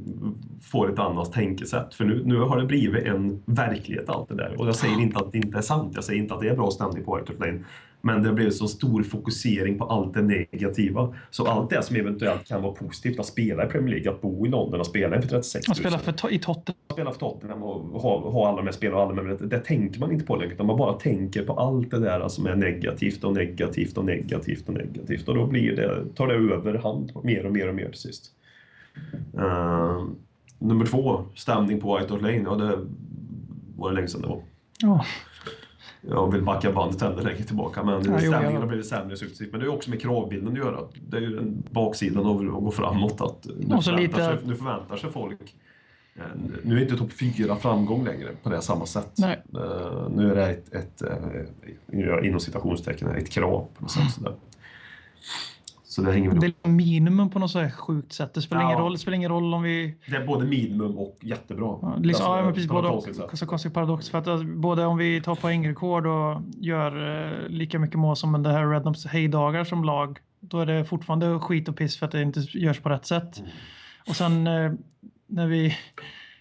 [0.63, 1.95] får ett annat tänkesätt.
[1.95, 4.61] För nu, nu har det blivit en verklighet allt det där.
[4.61, 6.57] Och jag säger inte att det inte är sant, jag säger inte att det är
[6.57, 7.65] bra stämning på White Lane.
[8.09, 11.15] Men det blev så stor fokusering på allt det negativa.
[11.31, 14.47] Så allt det som eventuellt kan vara positivt, att spela i Premier League, att bo
[14.47, 16.77] i London och spela inför 36 000 Han spelar för, i Tottenham.
[16.93, 19.47] spela för Tottenham och ha, ha alla de här spelarna och alla de här, det,
[19.47, 22.47] det tänker man inte på längre utan man bara tänker på allt det där som
[22.47, 27.13] är negativt och negativt och negativt och negativt och då blir det, tar det överhand
[27.23, 28.33] mer och mer och mer till sist.
[29.39, 30.09] Uh,
[30.59, 32.79] nummer två, stämning på White Hart Lane, ja det
[33.77, 34.43] var det länge sedan det var.
[34.79, 35.05] Ja.
[36.11, 38.59] Jag vill backa bandet ännu längre tillbaka men Ja, ja.
[38.61, 39.51] har blivit sämre successivt.
[39.53, 40.81] Men det är också med kravbilden att göra.
[41.09, 43.21] Det är ju den baksidan av att gå framåt.
[43.21, 45.55] Att nu, Och så förväntar lite- sig, nu förväntar sig folk
[46.17, 46.23] eh,
[46.63, 49.13] nu är inte topp fyra framgång längre på det samma sätt.
[49.19, 49.43] Nej.
[49.55, 54.11] Eh, Nu är det ett, ett eh, inom citationstecken, ett krav på något sätt.
[54.15, 54.35] Sådär.
[55.99, 58.35] Så det hänger väl Det är minimum på något så här sjukt sätt.
[58.35, 58.69] Det spelar, Ja.
[58.69, 59.95] ingen roll, det spelar ingen roll om vi...
[60.07, 61.79] Det är både minimum och jättebra.
[61.83, 62.71] Ja, liksom, Alltså, ja, men precis.
[62.71, 63.39] Både, konstigt sätt.
[63.39, 64.11] så konstig paradox.
[64.11, 68.43] För att alltså, både om vi tar poängrekord och gör eh, lika mycket mål som
[68.43, 72.13] det här Rednops hejdagar som lag, då är det fortfarande skit och piss för att
[72.13, 73.39] det inte görs på rätt sätt.
[73.39, 73.51] Mm.
[74.09, 74.73] Och sen eh,
[75.27, 75.77] när vi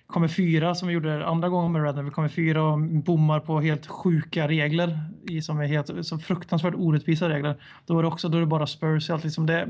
[0.08, 3.40] kommer fyra, som vi gjorde andra gången med Red, när vi kommer fyra och bommar
[3.40, 8.08] på helt sjuka regler, i, som är helt, så fruktansvärt orättvisa regler, då är det
[8.08, 9.10] också då är det bara Spurs.
[9.10, 9.68] Allt liksom det,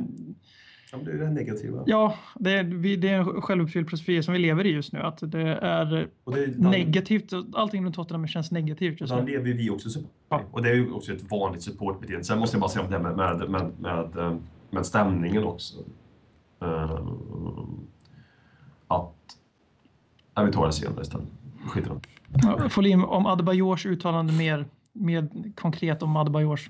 [0.92, 1.84] Ja, det är det negativa.
[1.86, 5.00] ja, det är, vi, det är en självuppfylld profetia som vi lever i just nu.
[5.00, 7.34] Att det är Och det är, negativt.
[7.54, 9.32] Allting runt Tottenham känns negativt just Där nu.
[9.32, 10.00] lever vi också.
[10.30, 10.42] Ja.
[10.52, 12.24] Och det är ju också ett vanligt supportbeteende.
[12.24, 14.36] Sen måste jag bara säga om det här med, med, med, med, eh,
[14.70, 15.78] med stämningen också.
[16.62, 17.08] Eh,
[18.88, 19.14] att...
[20.38, 21.28] Nej, vi tar det senare istället.
[21.68, 22.00] Skit i det.
[22.44, 26.70] Ja, Folin, om Adebayors uttalande mer, mer konkret om Adebayors.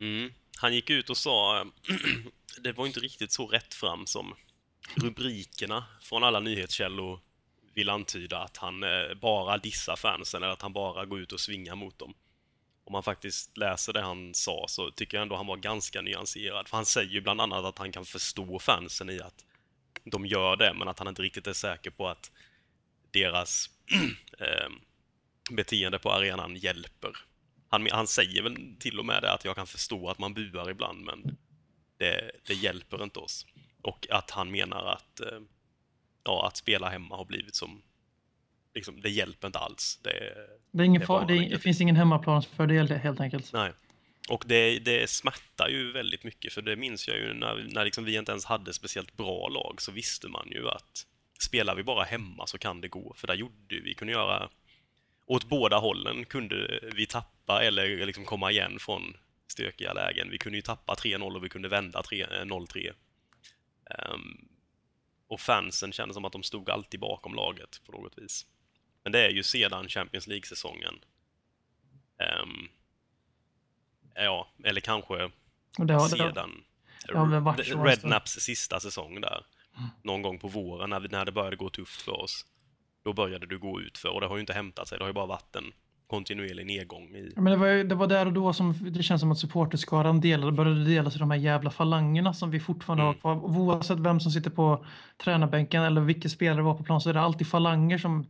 [0.00, 0.32] Mm.
[0.56, 1.64] Han gick ut och sa,
[2.62, 4.34] det var inte riktigt så rätt fram som
[4.94, 7.20] rubrikerna från alla nyhetskällor
[7.74, 11.40] vill antyda att han eh, bara dissar fansen eller att han bara går ut och
[11.40, 12.14] svingar mot dem.
[12.84, 16.68] Om man faktiskt läser det han sa så tycker jag ändå han var ganska nyanserad.
[16.68, 19.44] För han säger ju bland annat att han kan förstå fansen i att
[20.04, 22.30] de gör det, men att han inte riktigt är säker på att
[23.10, 23.70] deras
[24.38, 24.68] eh,
[25.50, 27.10] beteende på arenan hjälper.
[27.68, 30.70] Han, han säger väl till och med det att jag kan förstå att man buar
[30.70, 31.36] ibland, men
[31.98, 33.46] det, det hjälper inte oss.
[33.82, 35.40] Och att han menar att, eh,
[36.24, 37.82] ja, att spela hemma har blivit som...
[38.74, 40.00] Liksom, det hjälper inte alls.
[40.02, 40.34] Det,
[40.70, 43.52] Det, Det far, det, finns ingen hemmaplansfördel helt enkelt.
[43.52, 43.72] Nej.
[44.28, 48.04] Och det, det smärtar ju väldigt mycket, för det minns jag ju när, när liksom
[48.04, 51.06] vi inte ens hade speciellt bra lag, så visste man ju att
[51.44, 53.14] spelar vi bara hemma så kan det gå.
[53.16, 54.48] För där gjorde vi, kunde göra...
[55.26, 60.30] Åt båda hållen kunde vi tappa eller liksom komma igen från stökiga lägen.
[60.30, 62.88] Vi kunde ju tappa 3-0 och vi kunde vända 0-3.
[62.88, 62.94] Um,
[63.90, 64.48] ehm,
[65.28, 68.46] och fansen kändes som att de stod alltid bakom laget på något vis.
[69.02, 70.94] Men det är ju sedan Champions League-säsongen
[72.42, 72.68] um,
[74.14, 75.14] ja, eller kanske
[75.78, 76.50] Och det har, det, sedan
[77.08, 77.86] det har väl varit så en stund.
[77.86, 79.44] Rednaps sista säsong där.
[80.02, 82.44] Någon gång på våren när, vi, när det började gå tufft för oss.
[83.04, 84.98] då började du gå ut för och det har ju inte hämtat sig.
[84.98, 85.72] Det har ju bara varit en
[86.06, 87.32] kontinuerlig nedgång i...
[87.36, 90.20] Men det var, ju- det var där och då som det känns som att supporterskaran
[90.20, 93.14] delade, började delas i de här jävla falangerna som vi fortfarande Mm.
[93.14, 93.34] har kvar.
[93.44, 94.86] Oavsett vem som sitter på
[95.24, 98.26] tränarbänken eller vilka spelare var på plan så är det alltid falanger som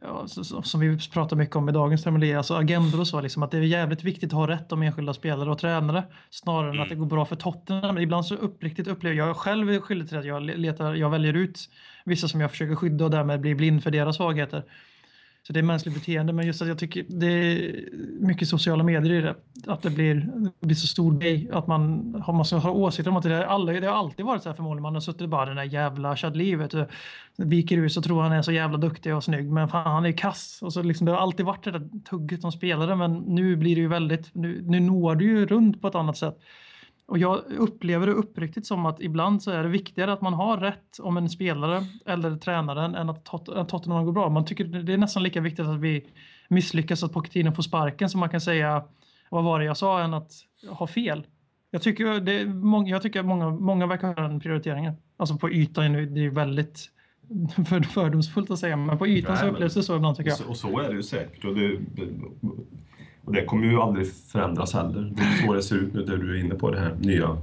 [0.00, 0.26] ja,
[0.62, 3.58] som vi pratar mycket om i dagens terminologi, alltså agendor och så, liksom, att det
[3.58, 6.82] är jävligt viktigt att ha rätt om enskilda spelare och tränare snarare än Mm.
[6.82, 7.98] att det går bra för Tottenham.
[7.98, 11.68] Ibland så uppriktigt upplever jag själv är skyldig till att jag letar, jag väljer ut
[12.04, 14.64] vissa som jag försöker skydda och därmed blir blind för deras svagheter.
[15.46, 17.88] Så det är mänskligt beteende, men just att jag tycker det är
[18.20, 19.36] mycket sociala medier i det.
[19.66, 20.14] Att det blir,
[20.60, 23.34] det blir så stor grej att man har, man ska ha åsikter om att det,
[23.34, 24.82] är alla, det har alltid varit så här förmodligen.
[24.82, 26.74] Man har suttit bara den där jävla Chadlivet.
[27.36, 30.08] Viker ut så tror han är så jävla duktig och snygg, men fan han är
[30.08, 30.58] ju kass.
[30.62, 33.74] Och så liksom, det har alltid varit det där tugget som spelare, men nu blir
[33.74, 36.38] det ju väldigt, nu, nu når du ju runt på ett annat sätt.
[37.12, 40.56] Och jag upplever det uppriktigt som att ibland så är det viktigare att man har
[40.56, 44.28] rätt om en spelare eller tränaren än att Tot- att Tottenham går bra.
[44.28, 46.06] Man tycker det är nästan lika viktigt att vi
[46.48, 48.84] misslyckas att Pochettino får sparken som man kan säga
[49.30, 50.32] vad var det jag sa än att
[50.68, 51.26] ha fel.
[51.70, 54.94] Jag tycker, det många, jag tycker att många, många verkar ha den prioriteringen.
[55.16, 56.90] Alltså på ytan, nu- det är väldigt
[57.66, 60.38] för, fördomsfullt att säga, men på ytan Nej, så upplevs det så ibland tycker jag.
[60.48, 61.44] Och så, och så är det ju säkert.
[61.44, 61.78] Och det,
[63.24, 65.12] och det kommer ju aldrig förändras heller.
[65.16, 67.38] Det är så det ser ut nu, där du är inne på det här nya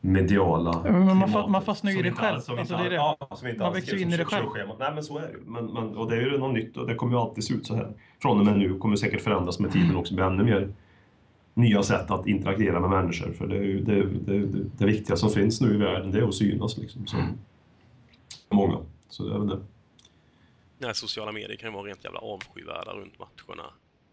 [0.00, 2.34] mediala men man fa- man fastnar ju i det själv.
[2.36, 2.96] alls- som Alltså, inte det är det.
[2.96, 4.44] Ja, som inte Man växer in i det själv.
[4.46, 4.74] körschema.
[4.78, 5.40] Nej, men så är det ju.
[5.46, 7.66] Men, men, och det är ju något nytt och det kommer ju alltid se ut
[7.66, 7.92] så här.
[8.22, 10.14] Från och med nu kommer det säkert förändras med tiden också.
[10.14, 10.72] bli ännu mer
[11.54, 13.32] nya sätt att interagera med människor.
[13.32, 16.18] För det, är ju, det, det, det, det viktiga som finns nu i världen, det
[16.18, 17.06] är att synas liksom.
[17.06, 17.38] Som
[18.50, 18.78] många.
[19.08, 19.58] Så det är väl det.
[20.78, 23.62] Nej, sociala medier kan ju vara rent jävla avskyvärda runt matcherna.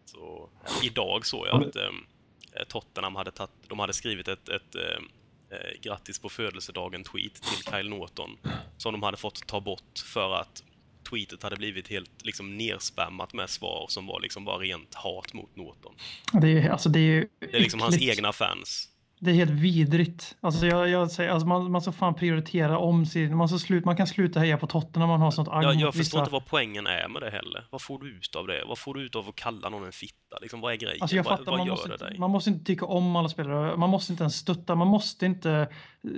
[0.08, 0.50] Så,
[0.84, 5.58] idag såg Ja, jag att eh, Tottenham hade, tagit, de hade skrivit ett, ett eh,
[5.58, 8.30] eh, grattis på födelsedagen-tweet till Kyle Norton
[8.78, 10.64] som de hade fått ta bort för att
[11.10, 15.56] tweetet hade blivit helt liksom nerspammat med svar som var liksom bara rent hat mot
[15.56, 15.96] Norton.
[16.42, 18.90] Det är, alltså det är ju Det är liksom hans egna fans.
[19.20, 20.36] Det är helt vidrigt.
[20.42, 23.38] Alltså jag, jag säger, alltså man, man ska fan prioritera om sin...
[23.38, 25.76] Man, ska slut, man kan sluta heja på Tottenham när man har sånt agg Jag,
[25.76, 27.68] jag förstår inte vad poängen är med det heller.
[27.72, 28.64] Vad får du ut av det?
[28.68, 30.40] Vad får du ut av att kalla någon en fitta?
[30.42, 31.02] Liksom, vad är grejen?
[31.02, 33.30] Alltså jag vad fattar, vad man gör måste, inte, man måste inte tycka om alla
[33.30, 33.78] spelare.
[33.78, 34.76] Man måste inte ens stötta.
[34.76, 35.68] Man måste inte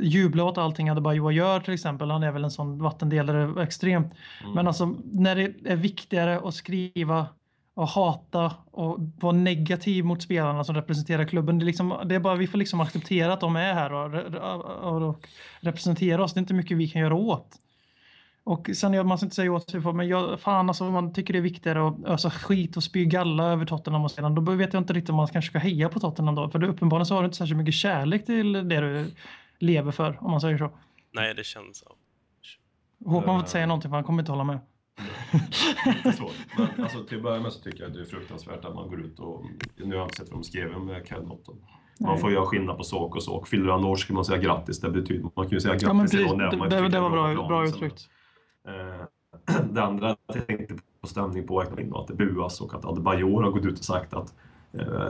[0.02, 2.12] jubla åt allting Adebayor gör till exempel.
[2.12, 4.14] Han är väl en sån vattendelare extremt.
[4.42, 4.54] Mm.
[4.54, 7.28] Men alltså när det är viktigare att skriva
[7.80, 11.60] och hata och vara negativ mot spelarna som representerar klubben.
[11.60, 15.08] Det är, liksom, det är bara vi får liksom acceptera att de är här och,
[15.08, 15.28] och,
[15.60, 16.34] representerar oss.
[16.34, 17.48] Det är inte mycket vi kan göra åt.
[18.44, 21.14] Och sen jag, man ska inte säga åt sig, för- men jag, fan alltså man
[21.14, 24.42] tycker det är viktigare att ösa skit och spy galla över Tottenham och sedan, då
[24.42, 26.50] vet jag inte riktigt om man kanske ska heja på Tottenham då.
[26.50, 29.12] För det, uppenbarligen så har du inte särskilt mycket kärlek till det du
[29.60, 30.72] lever för, om man säger så.
[31.12, 31.96] Nej, det känns så.
[33.06, 34.60] Man får inte säga någonting för han kommer inte hålla med.
[35.86, 36.30] Lite så.
[36.58, 38.90] Men alltså, till att börja med så tycker jag att det är fruktansvärt att man
[38.90, 39.46] går ut och...
[39.76, 41.56] Nu har jag inte sett vad de skrev med Ken Norton.
[42.00, 42.22] Man Nej.
[42.22, 43.48] får göra skillnad på sak och sak.
[43.48, 44.80] Fyller han år ska man säga grattis.
[44.80, 47.48] Det betyder, man kan ju säga grattis Ja till någon man det, det var bra,
[47.48, 48.10] bra uttryckt.
[48.68, 49.06] Eh,
[49.72, 53.66] Det andra jag tänkte på stämning på att det buas och att Adebayor har gått
[53.66, 54.34] ut och sagt att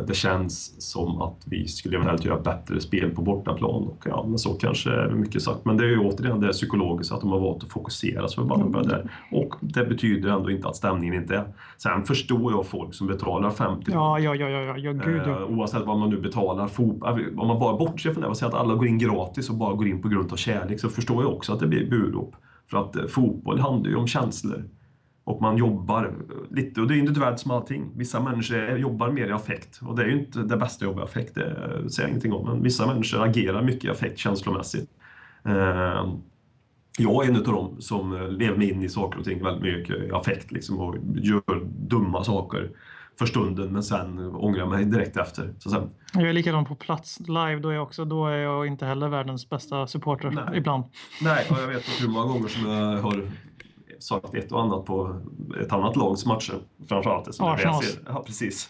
[0.08, 3.84] det känns som att vi skulle eventuellt göra bättre spel på bortaplan.
[3.84, 5.65] Och ja, men så kanske är mycket sagt.
[5.65, 8.89] Men det är ju återigen det psykologiska att de har valt att fokusera så förbannat
[8.89, 9.12] där.
[9.32, 11.43] Och det betyder ändå inte att stämningen inte är.
[11.78, 15.43] Sen förstår jag folk som betalar 50 Ja, ja, ja, ja, ja, ja gud Eh,
[15.43, 16.67] oavsett vad man nu betalar.
[16.67, 17.04] Fot-
[17.38, 19.74] om man bara bortser från det och säger att alla går in gratis och bara
[19.74, 22.36] går in på grund av kärlek så förstår jag också att det blir burop.
[22.69, 24.63] För att eh, fotboll handlar ju om känslor.
[25.23, 26.13] Och man jobbar
[26.51, 27.91] lite, och det är individuellt som allting.
[27.95, 31.03] Vissa människor jobbar mer i affekt och det är ju inte det bästa jobba i
[31.03, 32.45] affekt, det säger jag ingenting om.
[32.45, 34.89] Men vissa människor agerar mycket i affekt känslomässigt.
[35.45, 36.13] Eh,
[36.97, 39.95] jag är en av dem som lever mig in i saker och ting väldigt mycket
[40.03, 42.71] i affekt liksom, och gör dumma saker
[43.19, 45.53] för stunden men sen ångrar jag mig direkt efter.
[45.60, 48.67] Så sen, Jag är likadan på plats live, då är jag också, då är jag
[48.67, 50.58] inte heller världens bästa supporter Nej.
[50.58, 50.84] ibland.
[51.21, 53.21] nej, och jag vet inte hur många gånger som jag har
[53.99, 55.19] sagt ett och annat på
[55.62, 56.55] ett annat lags matcher.
[56.89, 57.43] Framförallt ser.
[58.05, 58.69] Ja, precis.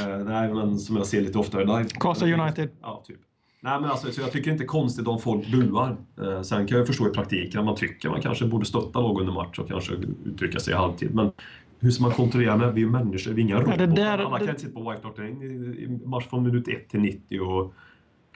[0.00, 1.84] Eh, nej, men som jag ser lite oftare live.
[1.84, 2.68] Karlstad United.
[2.82, 3.18] Ja, typ.
[3.62, 5.96] Nej, men alltså, så jag tycker inte konstigt om folk buar.
[6.22, 9.20] Eh, sen kan jag förstå i praktiken att man tycker man kanske borde stötta lag
[9.20, 9.92] under match och kanske
[10.24, 11.14] uttrycka sig i halvtid.
[11.14, 11.32] Men
[11.80, 12.72] hur ska man kontrollera det?
[12.72, 13.86] Vi är människor, vi är inga Ja, robotar.
[13.86, 16.68] där- Alla kan det- inte sitta på White Hart Lane i, i match från minut
[16.68, 17.74] 1 till 90 och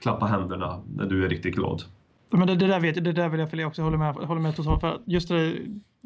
[0.01, 1.83] klappa händerna när du är riktigt glad.
[2.29, 4.81] Men det, det där vet det där vill jag, också håller med, håller med totalt.
[4.81, 5.53] För just det,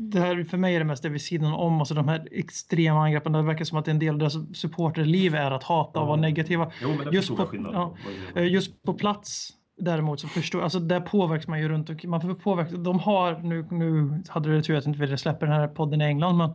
[0.01, 3.03] det här för mig är det mest det vid sidan om, alltså de här extrema
[3.03, 3.31] angreppen.
[3.31, 6.71] Det verkar som att en del av deras supporterliv är att hata och vara negativa.
[6.81, 7.95] Jo, Just på- ja.
[8.35, 12.21] Eh, Just på plats däremot så förstår alltså där påverkas man ju runt och man
[12.21, 12.75] får påverka.
[12.77, 16.05] De har nu, nu hade det tur att inte vi släpper den här podden i
[16.05, 16.49] England, men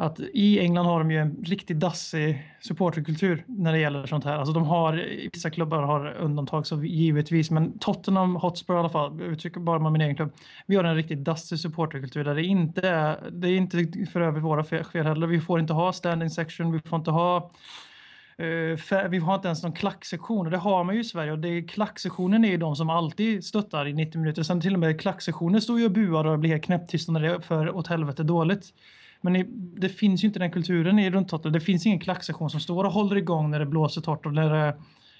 [0.00, 4.36] att i England har de ju en riktigt dassig supporterkultur när det gäller sånt här.
[4.36, 4.92] Alltså de har,
[5.32, 9.92] vissa klubbar har undantag så givetvis, men Tottenham Hotspur i alla fall, uttrycker bara med
[9.92, 10.32] min egen klubb.
[10.66, 14.44] Vi har en riktigt dassig supporterkultur där det inte är, det är inte för övrigt
[14.44, 15.26] våra fel heller.
[15.26, 17.50] Vi får inte ha standing section, vi får inte ha
[18.38, 21.38] eh, vi har inte ens någon klacksektion och det har man ju i Sverige och
[21.38, 24.42] det, är, klacksektionen är ju de som alltid stöttar i 90 minuter.
[24.42, 27.28] Sen till och med klacksektionen står ju och buar och blir helt knäpptysta när det
[27.28, 28.72] är för åt helvete dåligt.
[29.20, 29.44] Men
[29.80, 32.92] det finns ju inte den kulturen i runt Det finns ingen klackstation som står och
[32.92, 34.74] håller igång när det blåser torrt och när det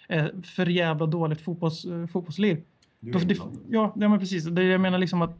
[0.08, 2.62] är för jävla dåligt fotbolls, fotbollsliv.
[3.00, 3.34] Det,
[3.68, 4.44] ja, ja, men precis.
[4.44, 5.38] Det, jag menar liksom att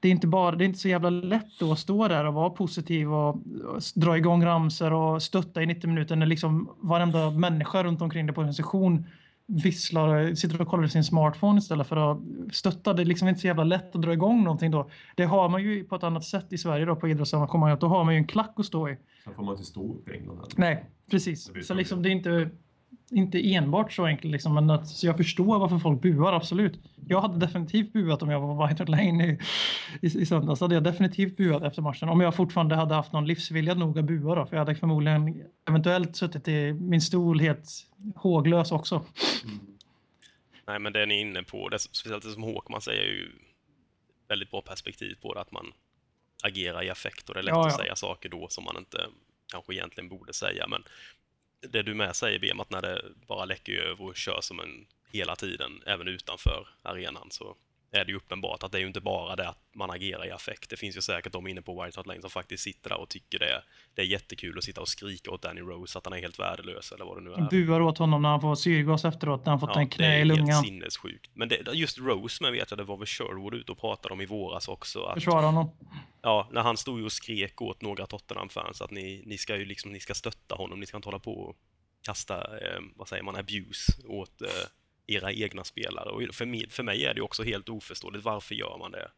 [0.00, 2.50] det är inte bara, det är inte så jävla lätt att stå där och vara
[2.50, 7.84] positiv och, och dra igång ramser och stötta i 90 minuter när liksom varenda människa
[7.84, 9.06] runt omkring dig på en session
[9.46, 12.18] visslar, sitter och kollar i sin smartphone istället för att
[12.52, 12.92] stötta.
[12.92, 14.90] Det är liksom inte så jävla lätt att dra igång någonting då.
[15.14, 17.78] Det har man ju på ett annat sätt i Sverige då på idrottsarrangemang.
[17.80, 18.96] Då har man ju en klack att stå i.
[19.24, 20.52] Sen får man inte stå upp i England heller.
[20.56, 21.50] Nej, precis.
[21.62, 22.50] Så liksom det är inte
[23.10, 26.80] inte enbart så enkelt, liksom, men att, så jag förstår varför folk buar, absolut.
[27.08, 29.38] Jag hade definitivt buat om jag var White Lane i,
[30.02, 30.60] i, i söndags.
[30.60, 32.08] hade jag definitivt buat efter matchen.
[32.08, 35.42] Om jag fortfarande hade haft någon livsvilja nog att bua då, för jag hade förmodligen
[35.68, 37.86] eventuellt suttit i min stol helt
[38.16, 39.04] håglös också.
[39.44, 39.58] Mm.
[40.66, 43.32] Nej, men det ni är inne på, det, speciellt det som Håkman säger, är ju
[44.28, 45.72] väldigt bra perspektiv på det, att man
[46.42, 47.66] agerar i affekt och det är lätt ja, ja.
[47.66, 49.06] att säga saker då som man inte
[49.52, 50.82] kanske egentligen borde säga, men
[51.60, 54.86] det du med säger Bemat, att när det bara läcker över och kör som en
[55.12, 57.56] hela tiden, även utanför arenan, så
[57.90, 60.30] är det ju uppenbart att det är ju inte bara det att man agerar i
[60.30, 60.70] affekt.
[60.70, 63.08] Det finns ju säkert de inne på White Hart Lane som faktiskt sitter där och
[63.08, 63.64] tycker det är,
[63.94, 66.92] det är jättekul att sitta och skrika åt Danny Rose att han är helt värdelös
[66.92, 67.50] eller vad det nu är.
[67.50, 70.24] Buar åt honom när han får syrgas efteråt, när han fått ja, en knä i
[70.24, 70.46] lungan.
[70.46, 71.30] det är helt sinnessjukt.
[71.34, 74.20] Men det, just Rose, men vet jag, det var väl Sherwood ute och pratade om
[74.20, 75.02] i våras också.
[75.02, 75.70] Att, Försvara honom.
[76.22, 79.92] Ja, när han stod och skrek åt några Tottenham-fans att ni, ni ska ju liksom,
[79.92, 81.56] ni ska stötta honom, ni ska inte hålla på och
[82.02, 84.48] kasta, eh, vad säger man, abuse åt eh,
[85.06, 86.10] era egna spelare.
[86.10, 89.10] Och för mig, för mig är det också helt oförståeligt, varför gör man det?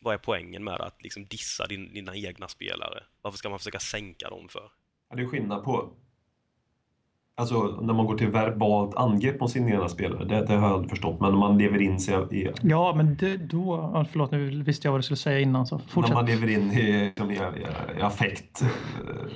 [0.00, 3.02] Vad är poängen med att liksom dissa din, dina egna spelare?
[3.22, 4.70] Varför ska man försöka sänka dem för?
[5.10, 5.90] Ja, det är skillnad på
[7.36, 10.74] Alltså när man går till verbalt angrepp på sin egna spelare, det, det, har jag
[10.74, 11.20] aldrig förstått.
[11.20, 12.50] Men man lever in sig i...
[12.62, 14.06] Ja, men det, då...
[14.10, 15.66] Förlåt, nu visste jag vad du skulle säga innan.
[15.66, 16.14] Så fortsätt.
[16.14, 18.64] När man lever in i, i, i, i affekt,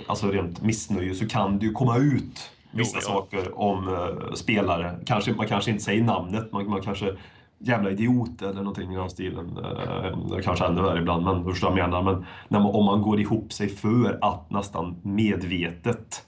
[0.06, 3.12] alltså rent missnöje, så kan det ju komma ut vissa jo, ja.
[3.14, 4.98] saker om uh, spelare.
[5.06, 7.16] Kanske, man kanske inte säger namnet, man, man kanske
[7.58, 9.58] jävla idiot eller någonting i den stilen.
[9.58, 12.02] Uh, kanske ännu värre ibland, men du förstår jag menar.
[12.02, 16.24] Men när man, om man går ihop sig för att nästan medvetet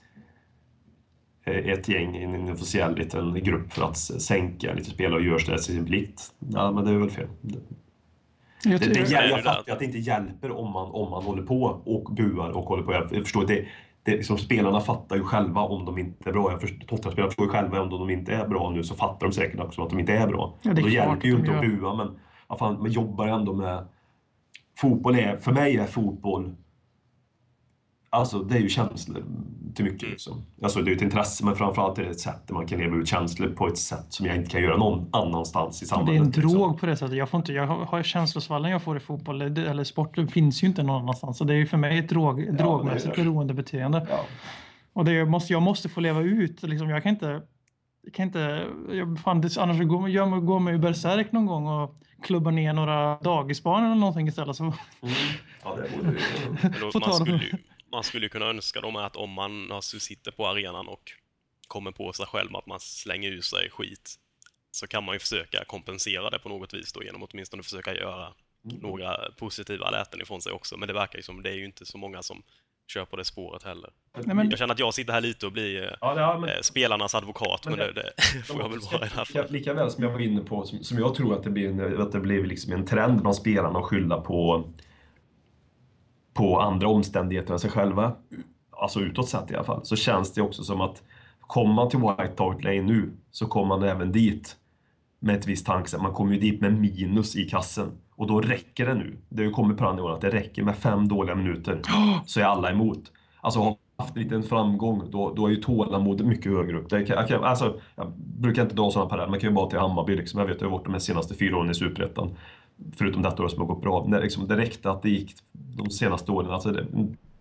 [1.45, 5.55] ett gäng i en officiell liten grupp för att sänka lite spelare och görs det
[5.55, 6.21] till sin plikt.
[6.39, 7.27] Ja, men det är väl fel.
[8.63, 11.81] Jag, det, det, jag fattar att det inte hjälper om man, om man håller på
[11.85, 12.93] och buar och håller på.
[12.93, 13.65] Jag förstår, det,
[14.03, 16.59] det, liksom, spelarna fattar ju själva om de inte är bra.
[16.87, 19.83] Tottenham-spelarna förstår ju själva om de inte är bra nu så fattar de säkert också
[19.83, 20.57] att de inte är bra.
[20.61, 23.53] Ja, det är Då hjälper ju inte att bua men ja, fan, man jobbar ändå
[23.53, 23.87] med...
[24.77, 26.55] Fotboll är, för mig är fotboll
[28.13, 29.23] Alltså det är ju känslor
[29.75, 30.09] till mycket.
[30.09, 30.45] Liksom.
[30.63, 32.95] Alltså det är ett intresse men framförallt är det ett sätt där man kan leva
[32.95, 36.13] ut känslor på ett sätt som jag inte kan göra någon annanstans i samhället.
[36.13, 36.77] Det är en drog liksom.
[36.77, 37.17] på det sättet.
[37.17, 40.67] Jag, får inte, jag har känslosvallen jag får i fotboll eller sport det finns ju
[40.67, 41.37] inte någon annanstans.
[41.37, 44.07] Så det är för mig ett drog, ja, drogmässigt beroendebeteende.
[44.09, 44.25] Ja.
[44.93, 46.63] Och det måste, jag måste få leva ut.
[46.63, 47.41] Liksom, jag kan inte...
[48.03, 51.67] Jag kan inte jag, fan, det, annars går, jag går man ju bärsärk någon gång
[51.67, 54.55] och klubbar ner några dagisbarn eller någonting istället.
[54.55, 54.63] Så.
[54.63, 54.75] Mm.
[55.63, 57.39] Ja, det borde ju man skulle
[58.29, 61.11] kunna önska dem att om man alltså, sitter på arenan och
[61.67, 64.15] kommer på sig själv att man slänger ur sig skit
[64.71, 67.95] så kan man ju försöka kompensera det på något vis då genom att åtminstone försöka
[67.95, 68.33] göra
[68.65, 68.77] mm.
[68.77, 70.77] några positiva läten ifrån sig också.
[70.77, 72.43] Men det verkar ju som det är ju inte så många som
[72.87, 73.89] kör på det spåret heller.
[74.13, 74.49] Nej, men...
[74.49, 76.49] Jag känner att jag sitter här lite och blir ja, ja, men...
[76.49, 79.51] Eh, spelarnas advokat, men, men det, det får jag väl vara i här fallet.
[79.51, 82.01] Lika väl som jag var inne på, som, som jag tror att det blir, en,
[82.01, 84.69] att det blir liksom en trend bland spelarna att skylla på
[86.33, 88.13] på andra omständigheter än sig själva,
[88.71, 91.03] alltså utåt sett i alla fall, så känns det också som att
[91.39, 94.55] kommer man till White Hart Lane nu så kommer man även dit
[95.19, 96.01] med ett visst tankesätt.
[96.01, 97.91] Man kommer ju dit med minus i kassen.
[98.15, 99.17] Och då räcker det nu.
[99.29, 101.81] Det har ju kommit på den nivån att det räcker med fem dåliga minuter
[102.25, 103.11] så är alla emot.
[103.41, 106.89] Alltså har man haft en liten framgång då, då är ju tålamodet mycket högre upp.
[106.89, 109.79] Det kan, jag, alltså, jag brukar inte dra sådana paralleller, man kan ju bara till
[109.79, 110.15] Hammarby.
[110.15, 110.39] Liksom.
[110.39, 112.35] Jag vet, ju har varit de senaste fyra åren i Superettan
[112.95, 116.31] förutom detta som har gått bra, när liksom det räckte att det gick de senaste
[116.31, 116.85] åren, alltså det,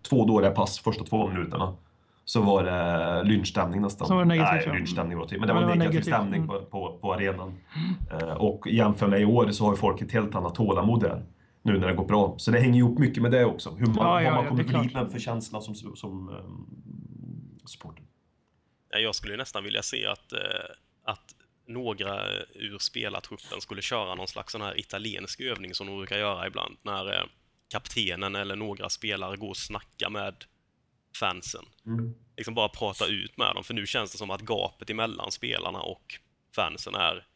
[0.09, 1.77] två dåliga pass första två minuterna,
[2.25, 4.09] så var det lynchstämning nästan.
[4.09, 4.75] Så var det negativt, Nej, ja.
[4.75, 6.49] lynchstämning var det men det Ja, var det var negativ negativt, stämning mm.
[6.49, 7.59] på, på, på arenan.
[8.11, 11.23] Eh, och jämför med i år så har ju folk ett helt annat tålamod där.
[11.63, 12.35] Nu när det går bra.
[12.37, 13.71] Så det hänger ihop mycket med det också.
[13.71, 15.75] Hur man, Ja, ja, vad man ja, kommer det är bli med för känsla som,
[15.75, 16.67] som um,
[17.65, 18.05] supporter.
[18.91, 20.39] Ja, Jag skulle ju nästan vilja se att, eh,
[21.05, 21.35] att
[21.73, 26.47] några ur spelartruppen skulle köra någon slags sån här italiensk övning som de brukar göra
[26.47, 27.25] ibland när eh,
[27.71, 30.45] kaptenen eller några spelare går och snackar med
[31.17, 31.65] fansen.
[31.87, 32.15] Mm.
[32.37, 35.81] Liksom bara prata ut med dem, för nu känns det som att gapet emellan spelarna
[35.81, 36.15] och
[36.55, 37.27] fansen är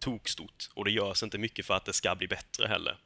[0.00, 2.98] tokstort och det görs inte mycket för att det ska bli bättre heller.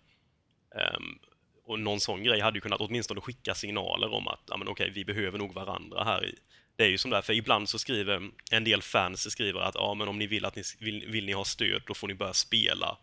[0.74, 1.18] Ehm,
[1.64, 4.90] och någon sån grej hade ju kunnat åtminstone skicka signaler om att ja, men okej,
[4.90, 6.38] vi behöver nog varandra här i.
[6.76, 9.94] Det är ju som där, för ibland så skriver en del fans skriver att ja,
[9.94, 12.32] men om ni vill att ni vill, vill ni ha stöd, då får ni börja
[12.32, 12.98] spela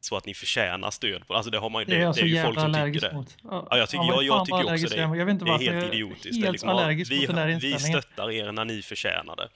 [0.00, 1.22] så att ni förtjänar stöd.
[1.28, 3.00] Alltså det har man ju, Det är det, jag det är ju folk som tycker
[3.00, 3.14] det.
[3.14, 3.36] mot.
[3.42, 5.00] Ja, jag tycker, men jag, jag tycker också det.
[5.00, 6.26] jag vet inte det är helt jag idiotiskt.
[6.26, 9.36] Helt det är liksom, ja, vi, mot den där vi stöttar er när ni förtjänar
[9.36, 9.48] det.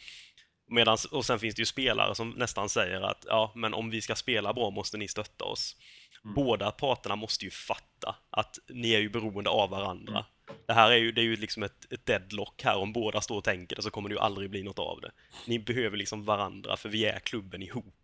[0.68, 4.01] Medans, och sen finns det ju spelare som nästan säger att ja, men om vi
[4.01, 5.76] ska spela bra måste ni stötta oss.
[6.22, 10.24] Båda parterna måste ju fatta att ni är ju beroende av varandra.
[10.66, 12.76] Det här är ju, det är ju liksom ett, ett deadlock här.
[12.76, 15.11] Om båda står och tänker det så kommer det ju aldrig bli något av det.
[15.47, 17.94] Ni behöver liksom varandra för vi är klubben ihop.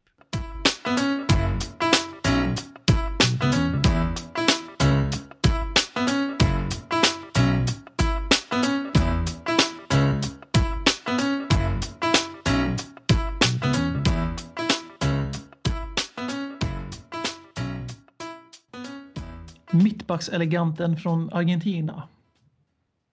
[19.75, 22.09] Mittbackseleganten från Argentina.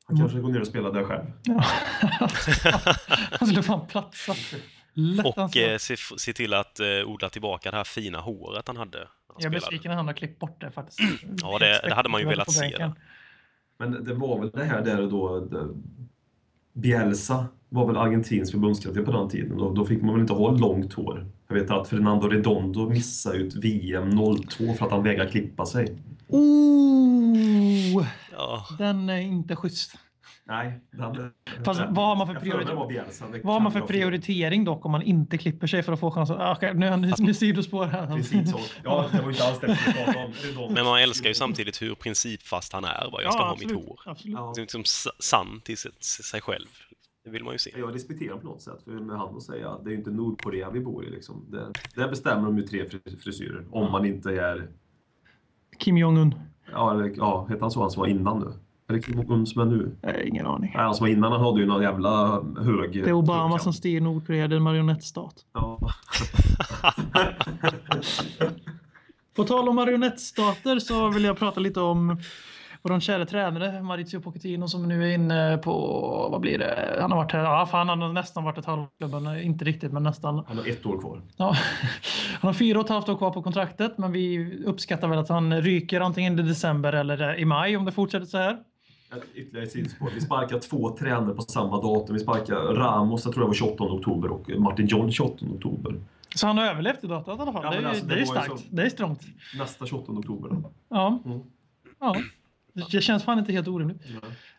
[0.09, 1.23] Han kanske går ner och spelar där själv.
[1.43, 1.63] Ja.
[3.39, 4.33] Han skulle fan platsa.
[4.93, 5.63] Lätt Och ansvar.
[5.71, 8.97] eh, se, se till att eh, odla tillbaka det här fina håret han hade.
[8.97, 9.07] han
[9.37, 10.99] Jag är besviken när han har klippt bort det faktiskt.
[11.41, 12.91] Ja, det- det hade man ju velat se bänken.
[13.79, 15.39] Men det var väl det här där och då.
[15.39, 15.67] det-
[16.73, 19.57] Bielsa var väl Argentins förbundskapten på den tiden.
[19.57, 21.27] Då, då fick man väl inte ha långt hår.
[21.47, 24.09] Jag vet att Fernando Redondo missade ut VM
[24.47, 25.97] 02 för att han vägrade klippa sig.
[28.31, 29.95] Ja, den är inte schysst.
[30.45, 31.31] Nej, hade...
[31.65, 35.37] Fast vad har man för priori- Vad har man för prioritering dock om man inte
[35.37, 36.35] klipper sig för att få chansen?
[36.39, 38.07] Ah, okej, nu, nu, nu sidospår här.
[38.07, 38.61] Principsak.
[38.83, 39.77] Ja, det var inte alls det
[40.43, 40.73] vi om.
[40.73, 43.09] Men man älskar ju samtidigt hur principfast han är.
[43.11, 43.99] Vad jag ska Ja, ha absolut, mitt hår.
[44.05, 44.35] Absolut.
[44.37, 44.53] Ja.
[44.57, 44.83] Liksom
[45.19, 46.67] sann till sig- själv.
[47.23, 47.71] Det vill man ju se.
[47.77, 50.11] Jag respekterar på något sätt, för med han att säga att det är ju inte
[50.11, 51.09] Nordkorea vi bor i.
[51.09, 51.45] Liksom.
[51.51, 53.65] Det, där bestämmer de ju tre fri- frisyrer.
[53.71, 54.67] Om man inte är...
[55.79, 56.35] Kim Jong-Un?
[56.71, 58.53] Ja, eller, ja heter han så, han som var innan nu?
[58.89, 59.95] Eller Kim Jong-Un som är nu?
[60.23, 60.71] Ingen aning.
[60.75, 62.93] Nej, han som var innan, han hade ju någon jävla hög...
[62.93, 65.33] Det är Obama som styr Nordkorea, det är en marionettstat.
[65.53, 65.79] Ja.
[69.35, 72.17] På tal om marionettstater så vill jag prata lite om
[72.81, 75.73] vår kära tränare Maurizio Pochettino som nu är inne på,
[76.31, 76.97] vad blir det?
[77.01, 79.91] Han har varit här, ja han har nästan varit ett halvår i klubben, inte riktigt
[79.91, 80.43] men nästan.
[80.47, 81.21] Han har ett år kvar.
[81.37, 81.55] Ja.
[82.41, 85.29] Han har fyra och ett halvt år kvar på kontraktet men vi uppskattar väl att
[85.29, 88.57] han ryker antingen i december eller i maj om det fortsätter så här.
[89.35, 90.09] Ytterligare sidospår.
[90.15, 92.13] Vi sparkar två tränare på samma datum.
[92.13, 95.95] Vi sparkar Ramos, jag tror det var 28 oktober, och Martin John 28 oktober.
[96.35, 97.63] Så han har överlevt i datat i alla fall.
[97.63, 98.63] Ja, det, är, alltså, det, det är starkt.
[98.69, 99.21] Det är strångt.
[99.57, 100.49] Nästa 28 oktober.
[100.49, 100.71] då.
[100.89, 101.19] Ja.
[101.25, 101.39] Mm.
[101.99, 102.15] ja.
[102.73, 104.01] Det känns fan inte helt orimligt.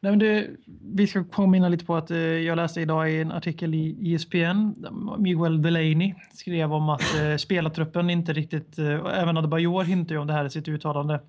[0.00, 0.50] Nej, men det,
[0.94, 4.74] vi ska påminna lite på att eh, jag läste idag i en artikel i ESPN.
[5.18, 10.20] Miguel Delaney skrev om att eh, spelartruppen inte riktigt, eh, och även Adebayor hintar ju
[10.20, 11.20] om det här i sitt uttalande,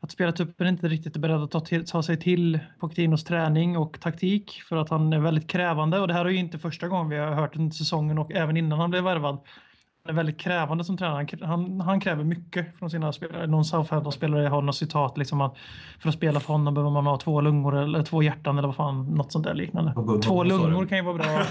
[0.00, 4.00] att spelartruppen inte riktigt är beredd att ta, till, ta sig till Pochettinos träning och
[4.00, 7.08] taktik för att han är väldigt krävande och det här är ju inte första gången
[7.08, 9.38] vi har hört under säsongen och även innan han blev värvad.
[10.08, 11.26] Är väldigt krävande som tränare.
[11.40, 13.46] Han, han, han kräver mycket från sina spelare.
[13.46, 15.56] Någon Southampton-spelare har något citat liksom att
[15.98, 18.76] för att spela för honom behöver man ha två lungor eller två hjärtan eller vad
[18.76, 19.92] fan, något sånt där liknande.
[19.96, 21.26] Vad- Två lungor kan ju vara bra.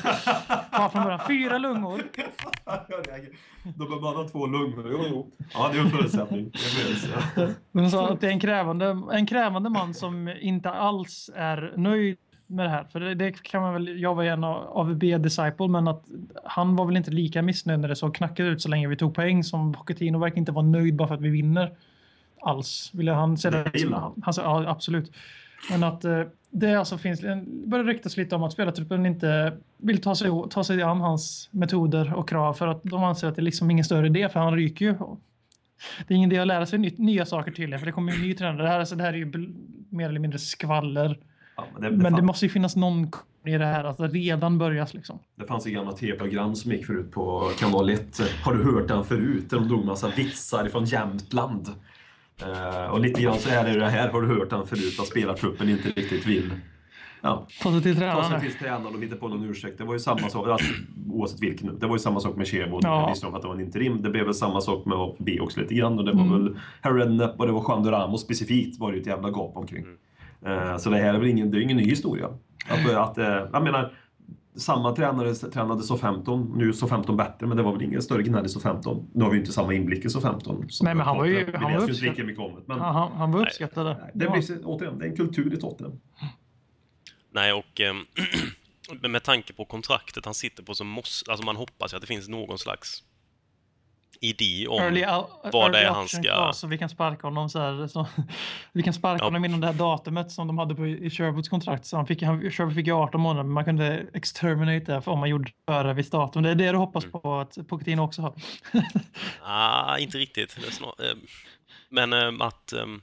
[0.71, 1.19] Ja, från början.
[1.27, 2.01] Fyra lungor.
[3.63, 4.87] Då behöver man ha två lungor.
[4.91, 5.31] Jo, jo.
[5.53, 6.51] Ja, det är en förutsättning.
[7.71, 12.17] De sa att det är en krävande, en krävande man som inte alls är nöjd
[12.47, 12.83] med det här.
[12.83, 16.03] För det, det kan man väl, jag var en AVB-disciple, men att
[16.43, 19.15] han var väl inte lika missnöjd när det såg knackigt ut så länge vi tog
[19.15, 21.71] poäng som Pochettino verkar inte vara nöjd bara för att vi vinner.
[22.41, 22.91] Alls.
[22.93, 24.33] Vill han säga Det gillar han.
[24.37, 25.11] ja, absolut.
[25.69, 27.21] Men att eh, det alltså finns,
[27.65, 32.13] börjar ryktas lite om att spelartruppen inte vill ta sig, ta sig an hans metoder
[32.13, 34.55] och krav för att de anser att det är liksom ingen större idé för han
[34.55, 34.93] ryker ju.
[36.07, 38.27] Det är ingen idé att lära sig nya saker till för det kommer ju en
[38.27, 38.63] ny tränare.
[38.63, 39.53] Det här, alltså, det här är ju
[39.89, 41.17] mer eller mindre skvaller.
[41.57, 43.07] Ja, men det, det, Men det måste ju finnas någon
[43.45, 45.19] i det här, att det redan börjas liksom.
[45.35, 48.19] det fanns ju gamla tv-program som gick förut på kanal 1.
[48.43, 49.49] Har du hört den förut?
[49.49, 51.67] Där de drog massa vitsar från Jämtland.
[52.41, 54.09] Eh, och lite grann så är det det här.
[54.09, 54.99] Har du hört den förut?
[54.99, 56.51] Att spelartruppen inte riktigt vill.
[57.21, 57.47] Ja.
[57.63, 58.41] Ta sig till Ta sig tränaren.
[58.41, 59.77] till tränaren och hitta på någon ursäkt.
[59.77, 60.67] Det var ju samma sak, alltså,
[61.11, 61.79] oavsett vilken.
[61.79, 62.79] Det var ju samma sak med Chebo.
[62.83, 63.01] Ja.
[63.01, 64.01] Jag visste om att det var en interim.
[64.01, 65.99] Det blev väl samma sak med B också lite grann.
[65.99, 66.43] Och det var Mm.
[66.43, 69.51] väl Harry Redknapp och det var Juan Ramos specifikt var det ju ett jävla gap
[69.57, 69.81] omkring.
[69.83, 69.89] Eh,
[70.79, 72.29] Så det här är väl ingen, det är ingen ny historia.
[72.69, 73.93] Att, att, eh, jag menar,
[74.55, 78.45] samma tränare tränade SO15, nu är SO15 bättre, men det var väl ingen större gnäll
[78.45, 79.05] i SO15.
[79.13, 80.67] Nu har vi inte samma inblick i SO15.
[80.69, 82.55] som Nej, men han var ju- han var läser ju inte uppskatt- lika mycket om
[82.55, 82.61] det.
[82.65, 83.85] Men han, han var uppskattad.
[84.01, 85.99] nej, det, blir, återigen, det är en kultur i Tottenham.
[87.31, 88.05] Nej, och ehm,
[89.11, 92.07] med tanke på kontraktet han sitter på så måste, alltså man hoppas ju att det
[92.07, 93.03] finns någon slags
[94.21, 95.05] idé om Early,
[95.51, 97.87] vad det är han ska- Så vi kan sparka honom så här.
[97.87, 98.07] Så,
[98.71, 99.25] vi kan sparka Ja.
[99.25, 101.85] honom inom det här datumet som de hade på, i Sherwoods kontrakt.
[101.85, 105.19] Så han fick, han, Sherwood fick ju 18 månader, men man kunde exterminate det om
[105.19, 106.43] man gjorde före visst datum.
[106.43, 107.21] Det är det du hoppas Mm.
[107.21, 108.33] på att Pochettino också har.
[109.41, 110.55] Ah, inte riktigt.
[110.61, 111.19] Det är snar, ehm,
[111.89, 113.01] men ehm, att, um,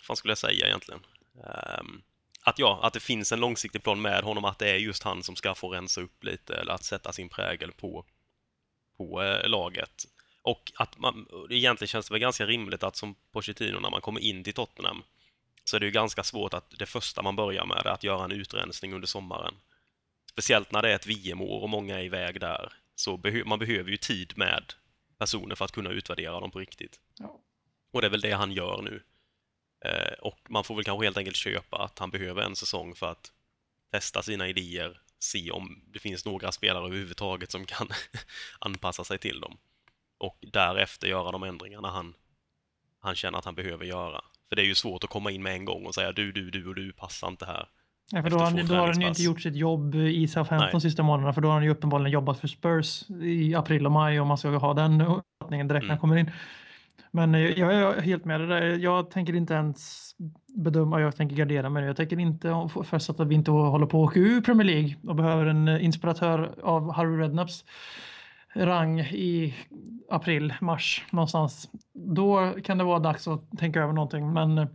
[0.00, 1.00] vad fan skulle jag säga egentligen?
[1.44, 2.02] Ehm,
[2.44, 5.22] att ja, att det finns en långsiktig plan med honom, att det är just han
[5.22, 8.04] som ska få rensa upp lite eller att sätta sin prägel på,
[8.96, 10.04] på eh, laget.
[10.46, 14.20] Och att man, egentligen känns det väl ganska rimligt att som Pochettino när man kommer
[14.20, 15.02] in till Tottenham
[15.64, 18.24] så är det ju ganska svårt att det första man börjar med är att göra
[18.24, 19.54] en utrensning under sommaren.
[20.30, 22.72] Speciellt när det är ett VM-år och många är iväg där.
[22.94, 24.72] Så behö man behöver ju tid med
[25.18, 27.00] personer för att kunna utvärdera dem på riktigt.
[27.18, 27.40] Ja.
[27.92, 29.02] Och det är väl det han gör nu.
[29.84, 33.06] Eh, och man får väl kanske helt enkelt köpa att han behöver en säsong för
[33.06, 33.32] att
[33.90, 37.88] testa sina idéer, se om det finns några spelare överhuvudtaget som kan
[38.58, 39.58] anpassa sig till dem.
[40.18, 42.14] Och därefter göra de ändringarna han,
[43.00, 44.20] han känner att han behöver göra.
[44.48, 46.50] För det är ju svårt att komma in med en gång och säga du, du,
[46.50, 47.68] du och du passar inte här.
[48.12, 50.80] Ja, för då han, då har han ju inte gjort sitt jobb i Southampton de
[50.80, 51.32] sista månaderna.
[51.32, 54.38] För då har han ju uppenbarligen jobbat för Spurs i april och maj om man
[54.38, 56.00] ska ha den uppfattningen direkt när han Mm.
[56.00, 56.30] kommer in.
[57.10, 58.62] Men eh, jag är helt med det där.
[58.62, 60.10] Jag tänker inte ens
[60.56, 61.84] bedöma, jag tänker gardera mig.
[61.84, 65.16] Jag tänker inte förutsatt att vi inte håller på att åka ur Premier League och
[65.16, 67.64] behöver en eh, inspiratör av Harry Redknapps
[68.56, 69.54] rang i
[70.10, 71.68] april, mars någonstans.
[71.92, 74.32] Då kan det vara dags att tänka över någonting.
[74.32, 74.66] Men eh,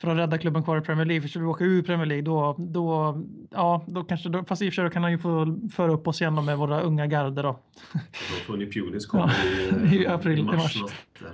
[0.00, 2.22] för att rädda klubben kvar i Premier League, för skulle vi åka ur Premier League
[2.24, 3.18] då, då,
[3.50, 5.92] ja, då kanske, då, fast i och för sig då kan han ju få föra
[5.92, 7.58] upp oss igen med våra unga garder då.
[7.92, 7.98] Då
[8.46, 9.34] Tony Pulis kommer
[9.72, 10.82] Ja, i, i april, i mars.
[11.20, 11.30] där.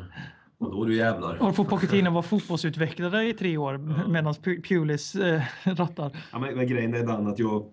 [0.59, 1.43] Och då är du jävlar.
[1.43, 3.79] Och får Pochettino vara fotbollsutvecklare i tre år
[4.09, 7.65] medan Pu- Pulis eh, rattar Ja, men, men grejen är den att jag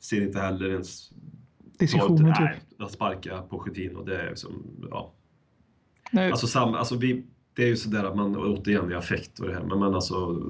[0.00, 1.10] ser inte heller ens
[2.22, 2.82] Nej, Typ.
[2.82, 4.02] att sparka Pochettino.
[4.04, 4.52] Det är som,
[4.90, 5.12] ja.
[6.10, 7.24] Nej, Alltså, sam, alltså vi,
[7.56, 10.42] det är ju sådär att man, återigen i affekt och det här, men man alltså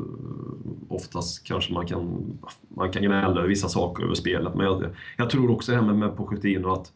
[0.88, 2.24] oftast kanske man kan,
[2.68, 4.54] man kan gnälla över vissa saker över spelet.
[4.54, 4.84] Men jag,
[5.16, 6.92] jag tror också det här med, med Pochettino att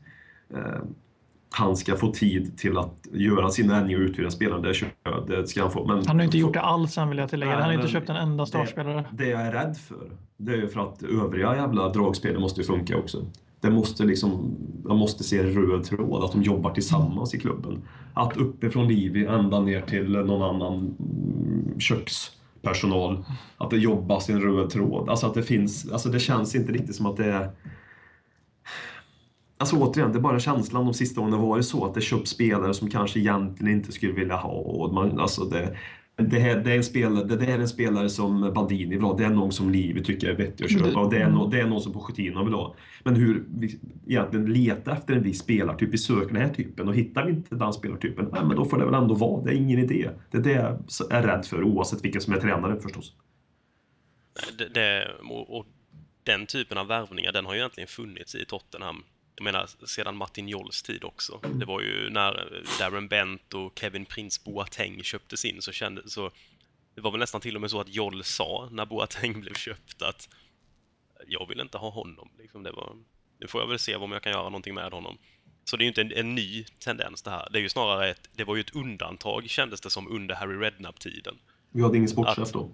[0.55, 0.81] eh,
[1.51, 4.63] han ska få tid till att göra sina ändringar och utveckla spelaren.
[4.63, 5.87] Det, kör- det ska han få.
[5.87, 7.51] Men, han har inte gjort det alls än vill jag tillägga.
[7.53, 9.05] Nej, Han har inte men köpt en enda startspelare.
[9.13, 12.61] Det, det jag är rädd för, det är ju för att övriga jävla dragspel måste
[12.61, 13.25] ju funka också.
[13.61, 17.83] Det måste liksom, man måste se en röd tråd, att de jobbar tillsammans i klubben.
[18.15, 23.25] Att uppifrån Livi ända ner till någon annan mm, kökspersonal,
[23.57, 25.09] att det jobbas i en röd tråd.
[25.09, 27.51] Alltså att det finns, alltså det känns inte riktigt som att det är
[29.61, 32.31] Alltså återigen, det är bara känslan de sista åren har varit så att det köps
[32.31, 34.51] spelare som kanske egentligen inte skulle vilja ha.
[34.51, 35.77] Och man, alltså det,
[36.19, 39.17] det, här, det, är en spelare, det där är en spelare som Bandini vill ha,
[39.17, 41.61] det är någon som Livi tycker är vettig att köpa och det är, no, det
[41.61, 42.75] är någon som Pochettino vill ha.
[43.03, 46.95] Men hur vi egentligen leta efter en viss spelartyp, vi söker den här typen och
[46.95, 49.55] hittar vi inte den spelartypen, nej, men då får det väl ändå vara, det är
[49.55, 50.11] ingen idé.
[50.31, 50.79] Det är det jag
[51.11, 53.13] är rädd för oavsett vilken som är tränare förstås.
[54.59, 55.67] Det, det, och, och
[56.23, 59.03] den typen av värvningar, den har ju egentligen funnits i Tottenham.
[59.39, 61.41] Jag menar, sedan Martin Jolls tid också.
[61.55, 66.31] Det var ju när Darren Bent och Kevin Prince Boateng köptes in så kände så
[66.95, 70.03] det var väl nästan till och med så att Joll sa när Boateng blev köpt
[70.03, 70.29] att
[71.27, 72.29] jag vill inte ha honom.
[72.39, 72.97] Liksom det var,
[73.41, 75.19] nu får jag väl se om jag kan göra någonting med honom.
[75.65, 77.49] Så det är ju inte en, en ny tendens det här.
[77.53, 80.57] Det är ju snarare ett, det var ju ett undantag kändes det som under Harry
[80.57, 81.39] Redknapp-tiden.
[81.71, 82.71] Vi hade ingen sportchef då.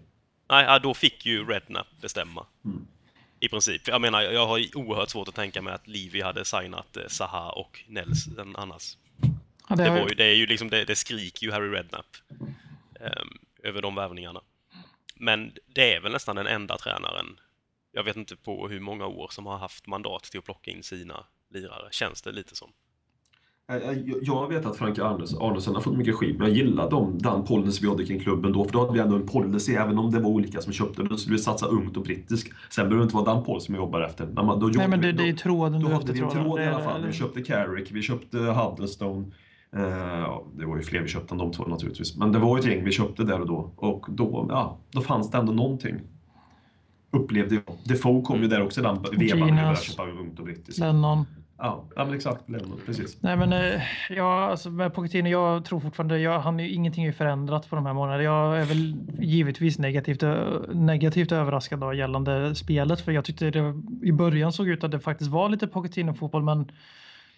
[0.48, 2.46] Nej, då fick ju Redknapp bestämma.
[2.64, 2.86] Mm.
[3.44, 3.88] I princip.
[3.88, 7.50] Jag menar, jag har oerhört svårt att tänka mig att Livi hade signat eh, Zaha
[7.52, 8.96] och Nelson annars.
[9.68, 12.06] Ja, Det, har- var ju, det är ju liksom, det, det skriker ju Harry Redknapp
[13.00, 14.40] ehm, över de värvningarna.
[15.14, 17.40] Men det är väl nästan den enda tränaren,
[17.92, 20.82] jag vet inte på hur många år, som har haft mandat till att plocka in
[20.82, 21.88] sina lirare.
[21.90, 22.72] Känns det lite som.
[23.66, 27.18] Jag- Jag jag vet att Frank Arnesen har fått mycket skit, men jag gillar dem,
[27.18, 28.64] den policy vi hade kring klubben då.
[28.64, 31.08] För då hade vi ändå en policy, även om det var olika som köpte den,
[31.10, 32.52] så skulle vi satsa ungt och brittiskt.
[32.70, 34.26] Sen behöver det inte vara den policy vi jobbar efter.
[34.26, 36.30] När man, då Nej, men det, vi- det är då, tråden då hade vi en
[36.30, 37.06] tråd i alla fall.
[37.06, 39.24] Vi köpte Carrick, vi köpte Huddlestone.
[39.76, 42.16] Eh, det var ju fler vi köpte än de två naturligtvis.
[42.16, 43.70] Men det var ju ett gäng vi köpte där och då.
[43.76, 45.94] Och då, ja, då fanns det ändå någonting.
[47.10, 47.62] Upplevde jag.
[47.84, 50.78] Defoe kom ju där också den vevan köpa ungt och brittiskt.
[50.80, 51.24] Lennon.
[51.58, 52.44] Ja, ja, men exakt.
[52.86, 53.22] Precis.
[53.22, 57.12] Nej men eh, ja, alltså med Pochettino, jag tror fortfarande, jag, han, ingenting är ju
[57.12, 58.22] förändrat på de här månaderna.
[58.22, 60.22] Jag är väl givetvis negativt,
[60.74, 65.00] negativt överraskad då gällande spelet för jag tyckte det i början såg ut att det
[65.00, 66.70] faktiskt var lite Pochettino-fotboll men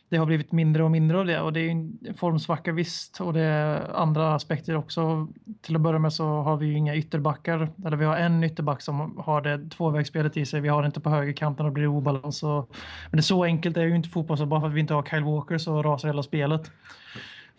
[0.09, 3.21] det har blivit mindre och mindre av det och det är ju en formsvacka visst
[3.21, 5.29] och det är andra aspekter också.
[5.61, 8.83] Till att börja med så har vi ju inga ytterbackar, eller vi har en ytterback
[8.83, 10.61] som har det tvåvägsspelet i sig.
[10.61, 12.43] Vi har det inte på högerkanten och blir obalans.
[12.43, 12.77] Och,
[13.11, 14.95] men det är så enkelt är ju inte fotboll så bara för att vi inte
[14.95, 16.71] har Kyle Walker så rasar hela spelet.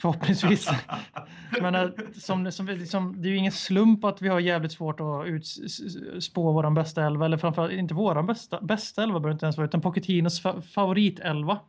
[0.01, 0.69] Förhoppningsvis.
[1.61, 4.99] Men eh, som, som, som, det är ju ingen slump att vi har jävligt svårt
[4.99, 9.57] att utspå våran bästa elva, eller framförallt inte våran bästa, bästa elva behöver inte ens
[9.57, 11.59] vara, utan Pochettinos fa favoritelva.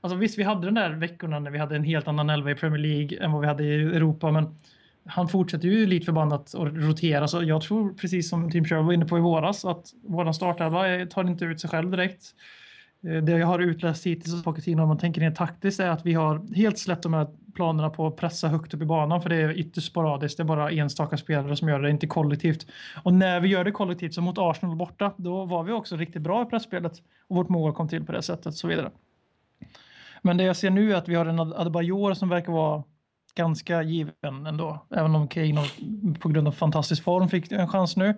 [0.00, 2.54] Alltså visst, vi hade den där veckorna när vi hade en helt annan elva i
[2.54, 4.58] Premier League än vad vi hade i Europa, men
[5.06, 8.92] han fortsätter ju lite förbannat att rotera, så jag tror precis som Tim Sherwood var
[8.92, 12.34] inne på i våras att våran startelva tar inte ut sig själv direkt.
[13.06, 16.06] Eh, det jag har utläst hittills av Pochettino om man tänker rent taktiskt är att
[16.06, 19.28] vi har helt släppt de här planerna på att pressa högt upp i banan för
[19.28, 20.36] det är ytterst sporadiskt.
[20.36, 22.66] Det är bara enstaka spelare som gör det, inte kollektivt.
[23.02, 26.22] Och när vi gör det kollektivt, som mot Arsenal borta, då var vi också riktigt
[26.22, 26.92] bra i pressspelet
[27.28, 28.90] och vårt mål kom till på det sättet och så vidare.
[30.22, 32.82] Men det jag ser nu är att vi har en Adebayor som verkar vara
[33.34, 35.64] ganska given ändå, även om Kane
[36.20, 38.14] på grund av fantastisk form fick en chans nu.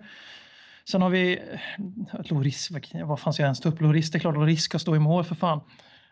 [0.89, 1.31] Sen har vi
[2.13, 2.71] eh, Loris,
[3.05, 4.11] vad- fan ska jag ens ta upp Loris?
[4.11, 5.59] Det är klart Loris ska stå i mål för fan.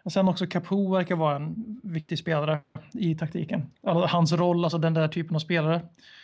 [0.03, 2.59] Och sen också Capo verkar vara en viktig spelare
[2.93, 3.71] i taktiken.
[3.83, 5.81] Alltså, hans roll, alltså den där typen av spelare.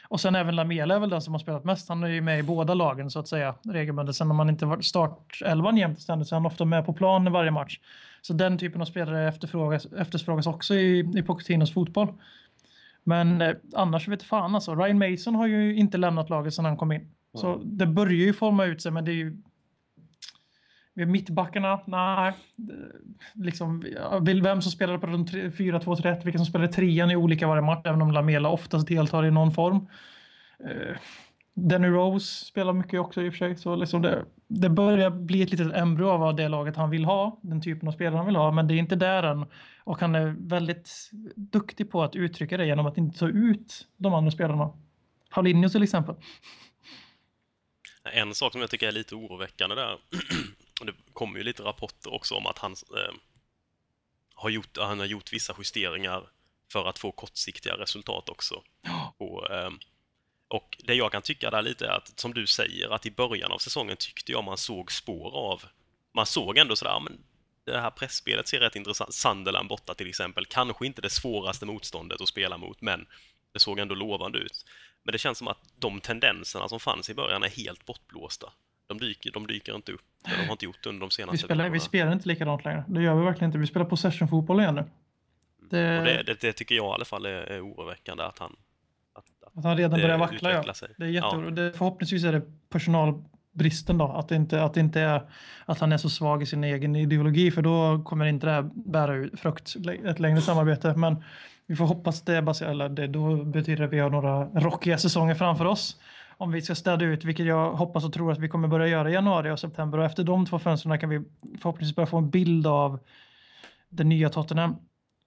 [0.09, 1.89] Och sen även Lamela är väl den som har spelat mest.
[1.89, 4.15] Han är ju med i båda lagen så att säga regelbundet.
[4.15, 7.33] Sen om man inte varit startelvan jämt ständigt så är han ofta med på planen
[7.33, 7.79] varje match.
[8.21, 12.13] Så den typen av spelare efterfrågas, efterfrågas också i, i Pochettinos fotboll.
[13.03, 14.75] Men eh, annars vet fan alltså.
[14.75, 17.11] Ryan Mason har ju inte lämnat laget sedan han kom in.
[17.37, 19.37] Så det börjar ju forma ut sig men det är ju
[21.05, 22.33] mittbackarna, nej.
[23.33, 23.85] Liksom,
[24.43, 28.01] vem som spelar på de 4-2-3-1, vilka som spelar trean i olika varje match, även
[28.01, 29.87] om Lamela oftast deltar i någon form.
[30.59, 30.97] Eh,
[31.53, 33.55] Danny Rose spelar mycket också i och för sig.
[33.55, 37.05] Så liksom det, det börjar bli ett litet embryo av vad det laget han vill
[37.05, 39.45] ha, den typen av spelare han vill ha, men det är inte där än.
[39.83, 44.13] Och han är väldigt duktig på att uttrycka det genom att inte ta ut de
[44.13, 44.69] andra spelarna.
[45.31, 46.15] Paulinho till exempel.
[48.13, 49.99] En sak som jag tycker är lite oroväckande där,
[50.79, 53.13] och det kommer ju lite rapporter också om att han eh,
[54.33, 56.29] har, gjort, han har gjort vissa justeringar
[56.71, 58.63] för att få kortsiktiga resultat också.
[59.17, 59.71] Och, eh,
[60.47, 63.51] och det jag kan tycka där lite är att, som du säger, att i början
[63.51, 65.63] av säsongen tyckte jag man såg spår av,
[66.13, 67.23] man såg ändå sådär, "Ja, men
[67.65, 72.21] det här pressspelet ser rätt intressant, Sunderland borta till exempel, kanske inte det svåraste motståndet
[72.21, 73.07] att spela mot, men
[73.53, 74.65] det såg ändå lovande ut.
[75.07, 78.47] Men det känns som att de tendenserna som fanns i början är helt bortblåsta.
[78.87, 80.01] De dyker, de dyker inte upp.
[80.23, 81.85] De har inte gjort det under de senaste Vi spelar, vi veckorna.
[81.85, 82.83] spelar inte likadant längre.
[82.87, 83.57] Det gör vi verkligen inte.
[83.57, 84.83] Vi spelar possession-fotboll igen nu.
[85.69, 88.55] Det, Och det, det, det tycker jag i alla fall är, är oroväckande att han,
[89.13, 90.51] att, att att han redan det börjar vackla.
[90.51, 90.73] Ja.
[90.73, 90.89] sig.
[90.97, 91.37] Det är Ja.
[91.45, 94.07] jätte, det, förhoppningsvis är det personalbristen då.
[94.07, 95.21] Att det, inte, att det inte är
[95.65, 97.51] att han är så svag i sin egen ideologi.
[97.51, 100.93] För då kommer inte det här bära ut frukt ett längre samarbete.
[100.95, 101.23] Men
[101.67, 104.97] vi får hoppas det, baserat- eller det då betyder det att vi har några rockiga
[104.97, 105.97] säsonger framför oss.
[106.37, 109.09] Om vi ska städa ut, vilket jag hoppas och tror att vi kommer börja göra
[109.09, 109.97] i januari och september.
[109.97, 111.23] Och efter de två fönstren kan vi
[111.61, 112.99] förhoppningsvis börja få en bild av
[113.89, 114.75] det nya Tottenham.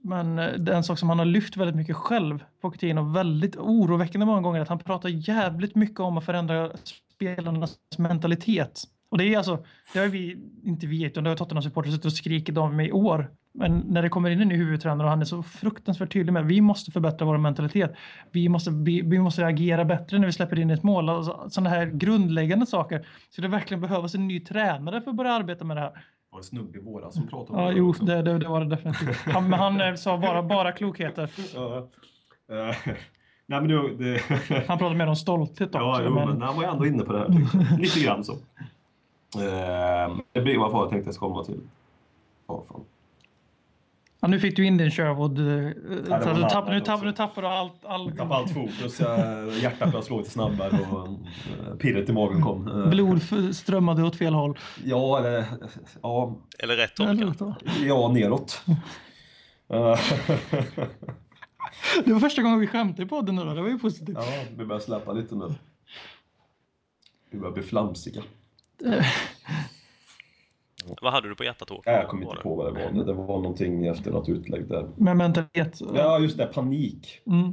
[0.03, 3.57] Men eh, det är en sak som han har lyft väldigt mycket själv, Pochettino, väldigt
[3.57, 6.71] oroväckande många gånger, att han pratar jävligt mycket om att förändra
[7.15, 8.83] spelarnas mentalitet.
[9.11, 12.13] Och det är alltså, det har vi, inte vi, utan det har Tottenham-supportrar suttit och
[12.13, 13.31] skrikit om i år.
[13.53, 16.45] Men när det kommer in en ny huvudtränare och han är så fruktansvärt tydlig med,
[16.45, 17.93] vi måste förbättra vår mentalitet.
[18.31, 21.09] Vi måste, vi, vi måste agera bättre när vi släpper in ett mål.
[21.09, 23.07] Alltså, sådana här grundläggande saker.
[23.31, 25.91] Så det verkligen behövas en ny tränare för att börja arbeta med det här.
[25.91, 28.49] Det var en snubbe i våras som pratade om Ja, det jo, det, det, det
[28.49, 29.17] var det definitivt.
[29.17, 31.31] Han, men han eh, sa bara, bara klokheter.
[31.55, 31.89] Ja.
[32.51, 32.77] Eh,
[33.47, 33.97] Nej men det...
[33.97, 34.21] det
[34.69, 36.03] Han pratade mer om stolthet ja, också.
[36.05, 37.27] jo, men men, han var ju ändå inne på det här.
[37.71, 37.81] jag.
[37.81, 38.33] Lite grann så.
[38.33, 41.61] Eh, Det blir vad jag tänkte jag komma till.
[42.47, 42.85] Ja, fan.
[44.21, 45.39] Ja, nu fick du in din Sherwood.
[45.39, 47.05] eh, du annat tappar, nu, tappar, också.
[47.05, 47.85] nu tappar du allt.
[47.85, 49.01] All, Jag tappade allt fokus.
[49.01, 52.69] jag- Hjärtat började slå lite snabbare och eh, pirret i magen kom.
[52.69, 53.23] Eh, Blod
[53.57, 54.59] strömmade åt fel håll.
[54.85, 55.45] Ja, eller...
[56.03, 58.63] Ja, Eller rätt håll Eller ja neråt.
[62.05, 63.55] Det var första gången vi skämtade i podden nu då.
[63.55, 64.17] Det var ju positivt.
[64.21, 65.55] Ja, vi börjar släppa lite nu.
[67.31, 68.23] Vi börjar bli flamsiga.
[71.03, 71.83] Vad hade du på hjärtat då?
[71.85, 73.05] Ja, jag kommer inte på vad det var.
[73.05, 74.89] Det- var någonting efter något utlägg där.
[74.97, 75.81] Med mentalitet.
[75.95, 76.47] Ja, just det.
[76.47, 77.21] Panik.
[77.27, 77.53] Mm.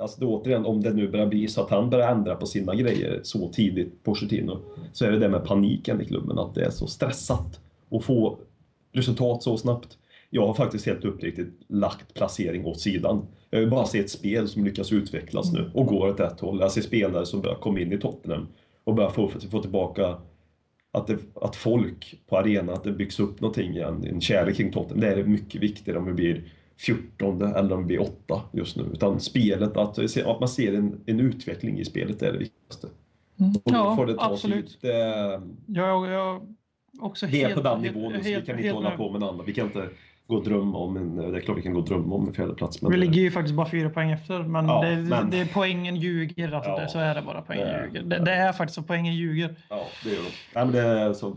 [0.00, 2.74] alltså det, återigen, om det nu börjar bli så att han börjar ändra på sina
[2.74, 4.58] grejer så tidigt, Pochettino,
[4.92, 7.60] så är det det med paniken i klubben, att det är så stressat
[7.90, 8.38] att få
[8.92, 9.98] resultat så snabbt.
[10.30, 13.26] Jag har faktiskt helt uppriktigt lagt placering åt sidan.
[13.50, 16.60] Jag vill bara se ett spel som lyckas utvecklas nu och går åt ett håll.
[16.60, 18.48] Jag ser spelare som börjar komma in i Tottenham
[18.84, 20.16] och börjar få, få tillbaka
[20.92, 24.72] att, det, att folk på arenan, att det byggs upp någonting igen, en kärlek kring
[24.72, 25.00] Tottenham.
[25.00, 26.42] Det är mycket viktigare om vi blir
[26.78, 28.82] 14 eller om vi blir 8 just nu.
[28.92, 32.88] Utan spelet, att, att man ser en, en utveckling i spelet är det viktigaste.
[33.40, 33.52] Mm.
[33.64, 34.66] Ja, får det ta absolut.
[34.68, 34.76] tid.
[34.90, 36.42] Det, Jag, jag
[37.00, 38.74] också vi är helt, på den helt- nivån nu, så vi helt- kan inte helt
[38.76, 38.98] hålla med.
[38.98, 39.46] på med annan.
[39.46, 39.88] Vi kan inte
[40.30, 42.34] gå och drömma om en, det är klart vi kan gå och drömma om en
[42.34, 45.30] fjärde plats men Vi ligger ju faktiskt bara fyra poäng efter, men, Ja, det, men-
[45.30, 46.52] det, poängen ljuger.
[46.52, 46.80] Alltså, Ja.
[46.80, 47.42] det, så är det bara.
[47.42, 48.02] Poängen Det- ljuger.
[48.02, 49.54] Det, det är faktiskt så, poängen ljuger.
[49.68, 50.22] Ja, det gör de.
[50.54, 51.36] Nej, men det är så.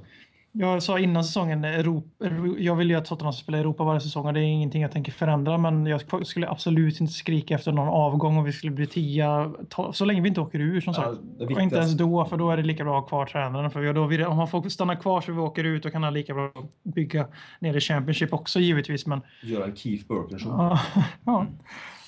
[0.55, 2.25] Jag sa innan säsongen, Europa,
[2.57, 4.91] jag vill ju att Tottenham ska spela Europa varje säsong och det är ingenting jag
[4.91, 5.57] tänker förändra.
[5.57, 9.91] Men jag skulle absolut inte skrika efter någon avgång om vi skulle bli 10 12,
[9.91, 11.07] så länge vi inte åker ur som sagt.
[11.39, 13.25] Ja, det och inte ens då, för då är det lika bra att ha kvar
[13.25, 13.71] tränaren.
[13.71, 16.03] För vi- då vill, om man får stanna kvar så vi åker ut, då kan
[16.03, 16.51] han lika bra
[16.83, 17.27] bygga
[17.59, 19.05] ner i Championship också givetvis.
[19.05, 20.51] Men Göra en Keith Burton-show.
[20.57, 20.79] Ja,
[21.25, 21.45] ja.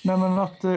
[0.04, 0.76] Nej, men att eh,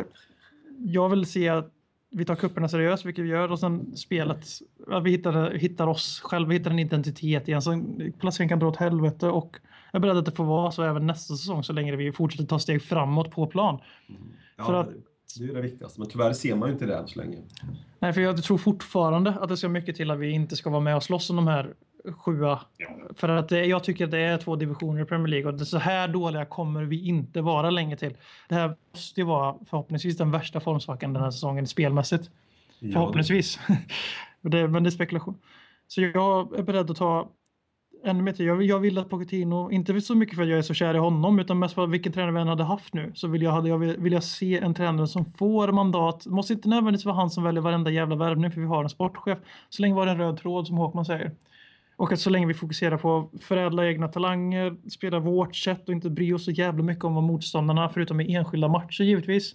[0.78, 1.72] jag vill se att
[2.10, 4.46] vi tar kupperna seriöst, vilket vi gör, och sen spelet.
[4.86, 7.62] Att vi hittar, hittar oss själva, hittar en identitet igen.
[7.62, 7.82] Så
[8.20, 9.56] placeringen kan dra åt helvete och
[9.92, 12.44] jag är beredd att det får vara så även nästa säsong så länge vi fortsätter
[12.44, 13.80] ta steg framåt på plan.
[14.56, 14.88] Ja, för att-
[15.38, 17.36] Det är det viktigaste, men tyvärr ser man ju inte det än så länge.
[17.98, 20.80] Nej, för jag tror fortfarande att det ska mycket till att vi inte ska vara
[20.80, 21.74] med och slåss om de här
[22.16, 22.60] sjua.
[23.16, 25.66] För att det, jag tycker att det är två divisioner i Premier League och det,
[25.66, 28.16] så här dåliga kommer vi inte vara länge till.
[28.48, 32.30] Det här måste ju vara förhoppningsvis den värsta formsvackan den här säsongen spelmässigt.
[32.80, 33.58] Ja, Förhoppningsvis.
[34.42, 35.38] det, men det är spekulation.
[35.86, 37.28] Så jag är beredd att ta
[38.04, 38.46] ännu mer tid.
[38.46, 40.94] Jag, vill- jag vill att Pochettino, inte så mycket för att jag är så kär
[40.94, 43.68] i honom, utan mest för vilken tränare vi än hade haft nu, så vill jag,
[43.68, 46.24] jag, vill jag se en tränare som får mandat.
[46.24, 48.88] Det måste inte nödvändigtvis vara han som väljer varenda jävla värvning, för vi har en
[48.90, 49.38] sportchef.
[49.68, 51.32] Så länge vi har en röd tråd, som Håkman säger.
[51.98, 55.94] Och att så länge vi fokuserar på att förädla egna talanger, spela vårt sätt och
[55.94, 59.54] inte bry oss så jävla mycket om vad motståndarna, förutom i enskilda matcher givetvis.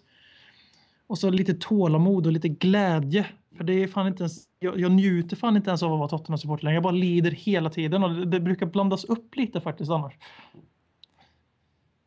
[1.08, 3.26] Och så lite tålamod och lite glädje.
[3.58, 6.10] För det är fan inte ens, jag, jag njuter fan inte ens av att vara
[6.10, 6.76] Tottenham-supporter längre.
[6.76, 10.14] Jag bara lider hela tiden och det, det brukar blandas upp lite faktiskt annars.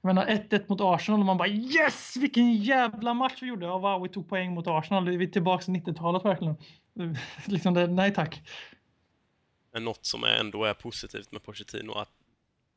[0.02, 2.16] Jag menar 1-1 mot Arsenal och man bara yes!
[2.16, 3.66] Vilken jävla match vi gjorde!
[3.66, 5.08] Ja, wow, vi tog poäng mot Arsenal.
[5.08, 6.56] Vi är tillbaka till 90-talet verkligen.
[7.46, 8.42] liksom det, nej tack.
[9.76, 12.10] Men något som ändå är positivt med Pochettino att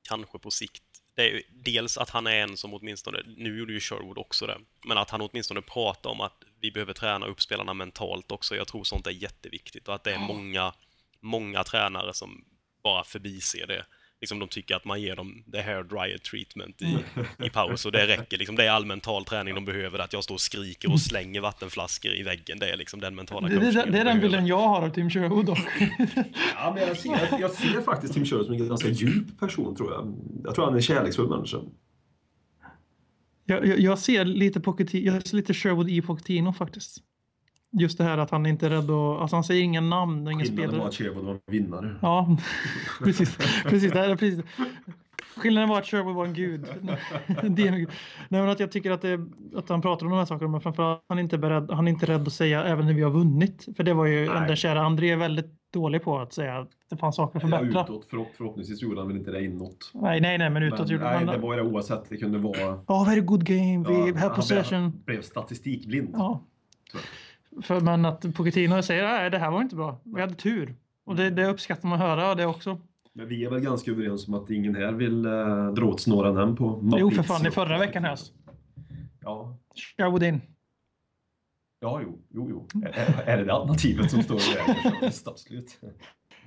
[0.08, 0.84] kanske på sikt,
[1.16, 4.48] det är ju dels att han är en som åtminstone, nu gjorde ju Sherwood också
[4.48, 8.56] det, men att han åtminstone pratar om att vi behöver träna upp spelarna mentalt också.
[8.56, 10.74] Jag tror sånt är jätteviktigt och att det är många,
[11.20, 12.46] många tränare som
[12.84, 13.86] bara förbiser det.
[14.22, 16.98] Liksom de tycker att man ger dem the hair dryer treatment i,
[17.46, 18.38] i paus och det räcker.
[18.38, 21.42] Liksom, det är all mental träning de behöver, att jag står och skriker och slänger
[21.42, 22.60] vattenflaskor i väggen.
[22.60, 24.90] Det är liksom den mentala Det, det, det är de den bilden jag har av
[24.90, 25.68] Tim Sherwood dock.
[26.56, 29.92] Ja, men jag, ser, jag ser faktiskt Tim Sherwood som en ganska djup person, tror
[29.92, 30.18] jag.
[30.44, 31.58] Jag tror han är en kärleksfull människa.
[33.46, 37.04] Jag, jag, jag ser lite Pochettino, jag ser lite Sherwood i Pochettino faktiskt.
[37.72, 40.34] Just det här att han inte är rädd att, alltså han säger inga namn och
[40.34, 40.82] ingen Skillnaden spelare.
[40.82, 41.96] var att Sherwood var vinnare.
[42.02, 42.38] Ja,
[43.04, 43.38] precis.
[43.64, 44.46] precis, det är precis.
[45.38, 46.66] Skillnaden var att Sherwood var en gud.
[47.28, 47.54] En.
[47.56, 47.88] Nej,
[48.30, 49.20] men att jag tycker att, det,
[49.56, 51.92] att han pratar om de här sakerna, men framförallt han är inte beredd, han är
[51.92, 53.68] inte rädd att säga även när vi har vunnit.
[53.78, 54.48] För det var ju Nej.
[54.48, 57.82] den kära André väldigt dålig på att säga att det fanns saker att Ja, förbättra.
[57.82, 59.92] utåt, förhopp- förhoppningsvis gjorde han väl inte det inåt.
[59.94, 61.38] Nej, nej, nej, men utåt Men, gjorde nej, han det det.
[61.40, 62.10] var ju det oavsett.
[62.10, 62.80] Det kunde vara...
[62.88, 64.90] Ja, very good game, vi Ja, have possession.
[64.92, 66.10] blev, blev statistikblind.
[66.14, 66.44] Ja.
[66.92, 67.06] Tyvärr.
[67.62, 70.02] För, men att Pochettino säger nej, det här var inte bra.
[70.04, 70.76] Vi hade tur.
[71.06, 72.82] Och det, det uppskattar man att höra det också.
[73.14, 76.38] Men vi är väl ganska överens om att ingen här vill uh, dra åt snåren
[76.38, 78.20] än på Jo, för fan, i förra veckan här.
[79.22, 79.58] Ja,
[79.98, 80.42] Sherwood in.
[81.80, 82.82] ja jo, jo, jo.
[82.86, 84.94] Är, är det det alternativet som står i vägen?
[85.26, 85.80] absolut.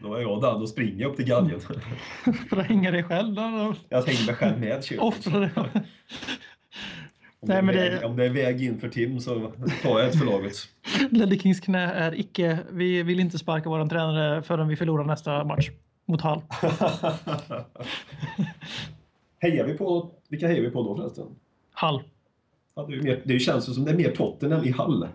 [0.02, 1.60] Då är jag där, då springer jag upp till galgen.
[2.50, 3.74] För att hänga dig själv då.
[3.88, 5.08] Jag hänger mig själv med Sherwood.
[5.08, 5.50] Offra dig.
[7.40, 10.08] Om det, är det- väg, om det är väg in för Tim så tar jag
[10.08, 10.54] ett för laget.
[11.10, 12.58] Ledley Kings knä är icke...
[12.70, 15.70] Vi vill inte sparka våran tränare förrän vi förlorar nästa match
[16.06, 16.42] mot Hall.
[19.38, 21.26] hejar vi på, vilka hejar vi på då förresten?
[21.72, 22.02] Hall.
[22.74, 25.08] Ja, det, är mer, det känns ju som det är mer Tottenham i Hall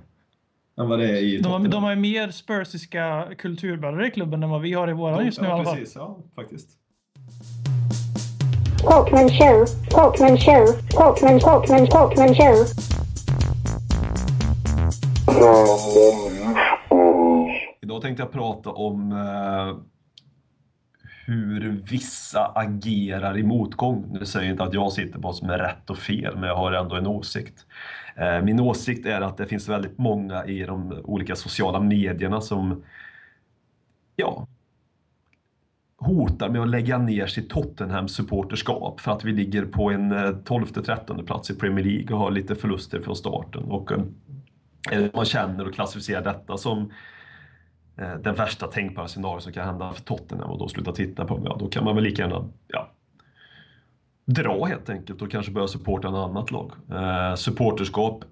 [0.79, 1.71] än vad det är i De har, Tottenham.
[1.71, 5.41] de har ju mer spursiska kulturbärare i klubben än vad vi har i våran just
[5.41, 5.75] nu i ja, alla fall.
[5.75, 5.95] precis.
[5.95, 6.69] Ja, faktiskt.
[8.77, 12.65] Talkman show, Talkman show, Talkman, Talkman, Talkman show.
[17.81, 19.77] Idag tänkte jag prata om eh,
[21.25, 24.05] hur vissa agerar i motgång.
[24.11, 26.43] Nu säger jag inte att jag sitter på vad som är rätt och fel, men
[26.43, 27.65] jag har ändå en åsikt.
[28.15, 32.83] Eh, min åsikt är att det finns väldigt många i de olika sociala medierna som
[34.15, 34.47] ja,
[35.97, 41.25] hotar med att lägga ner sitt Tottenham-supporterskap för att vi ligger på en eh, 12-13
[41.25, 43.63] plats i Premier League och har lite förluster från starten.
[43.63, 43.99] Och eh,
[44.91, 46.91] Eh, man känner och klassificerar detta som
[47.97, 51.35] eh, den värsta tänkbara scenario som kan hända för Tottenham och då sluta titta på
[51.35, 52.91] dem, ja, då kan man väl lika gärna ja,
[54.25, 56.71] dra helt enkelt och kanske börja supporta ett annat lag.
[56.91, 58.23] Eh, supporterskap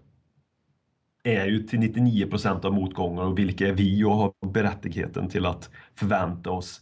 [1.23, 5.45] är ju till 99 procent av motgångar och vilka är vi och har berättigheten till
[5.45, 6.81] att förvänta oss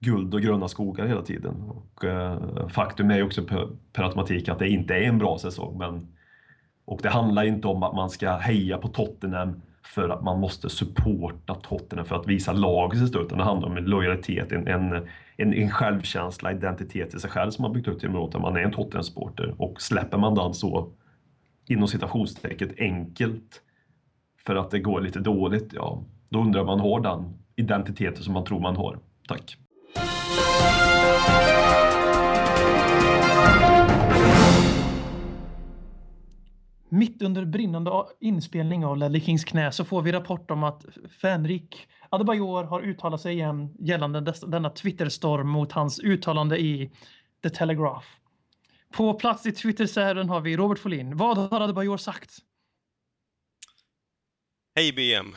[0.00, 1.54] guld och gröna skogar hela tiden.
[1.62, 5.38] Och, eh, faktum är ju också per, per automatik att det inte är en bra
[5.38, 5.78] säsong.
[5.78, 6.13] Men,
[6.84, 10.70] och det handlar inte om att man ska heja på Tottenham för att man måste
[10.70, 14.68] supporta Tottenham för att visa laget i stort, utan det handlar om en lojalitet, en,
[14.68, 18.56] en, en, en självkänsla, identitet i sig själv som man byggt upp genom att man
[18.56, 19.54] är en Tottenham-supporter.
[19.58, 20.92] Och släpper man den så,
[21.68, 23.62] inom citationstecken, enkelt
[24.46, 28.44] för att det går lite dåligt, ja, då undrar man har den identiteten som man
[28.44, 28.98] tror man har.
[29.28, 29.56] Tack!
[36.94, 40.84] Mitt under brinnande inspelning av Ledley Kings knä så får vi rapport om att
[41.20, 46.90] Fänrik Adebayor har uttalat sig igen gällande denna Twitterstorm mot hans uttalande i
[47.42, 48.06] The Telegraph.
[48.92, 51.16] På plats i Twittersären har vi Robert Folin.
[51.16, 52.38] Vad har Adebayor sagt?
[54.74, 55.36] Hej BM!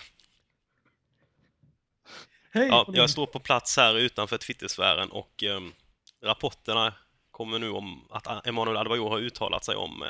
[2.54, 2.68] Hej!
[2.68, 5.74] Ja, jag står på plats här utanför Twittersfären och um,
[6.24, 6.94] rapporterna
[7.32, 10.10] kommer nu om att Emanuel Adebayor har uttalat sig om uh,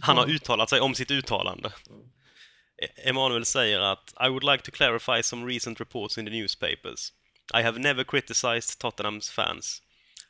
[0.00, 1.72] han har uttalat sig om sitt uttalande.
[2.82, 7.12] E- Emanuel säger att I would like to clarify some recent reports in the newspapers.
[7.54, 9.82] I have never criticized Tottenham's fans.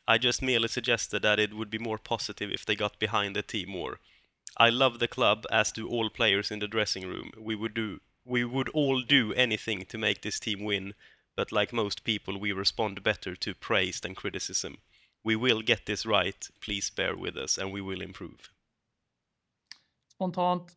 [0.06, 3.42] I just merely suggested that it would be more positive if they got behind the
[3.42, 3.98] team more.
[4.56, 7.30] I love the club, as do all players in the dressing room.
[7.36, 10.94] We would do we would all do anything to make this team win,
[11.36, 14.78] but like most people we respond better to praise than criticism.
[15.24, 18.50] We will get this right, please bear with us, and we will improve
[20.18, 20.72] spontant,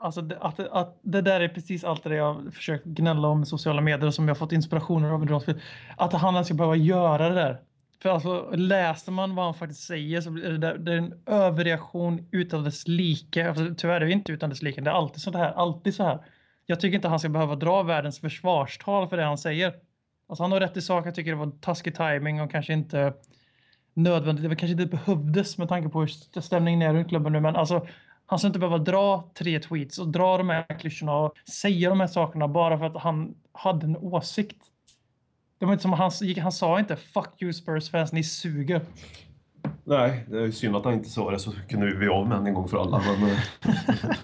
[0.00, 3.46] alltså det, att, att det där är precis allt det jag försökt gnälla om i
[3.46, 5.54] sociala medier och som jag fått inspirationer av.
[5.96, 7.60] Att han ska behöva göra det där.
[8.02, 11.22] För alltså läser man vad han faktiskt säger så är det, där, det är en
[11.26, 13.48] överreaktion utan dess like.
[13.48, 14.80] Alltså, tyvärr är det inte utan dess like.
[14.80, 15.52] Det är alltid så här.
[15.52, 16.18] Alltid så här.
[16.66, 19.74] Jag tycker inte han ska behöva dra världens försvarstal för det han säger.
[20.28, 21.06] Alltså han har rätt i sak.
[21.06, 23.12] Jag tycker det var taskig timing och kanske inte
[23.94, 24.50] nödvändigt.
[24.50, 27.40] Det kanske inte behövdes med tanke på hur stämningen är runt klubben nu.
[27.40, 27.86] Men alltså
[28.34, 32.00] han ska inte behöva dra tre tweets och dra de här klyschorna och säga de
[32.00, 34.56] här sakerna bara för att han hade en åsikt.
[35.58, 36.10] Det var inte som han,
[36.42, 38.80] han sa inte “Fuck you Spurs fans, ni suger”.
[39.84, 42.46] Nej, det är synd att han inte sa det så kunde vi bli av med
[42.46, 42.98] en gång för alla.
[42.98, 43.30] Men...
[43.30, 43.38] Eh,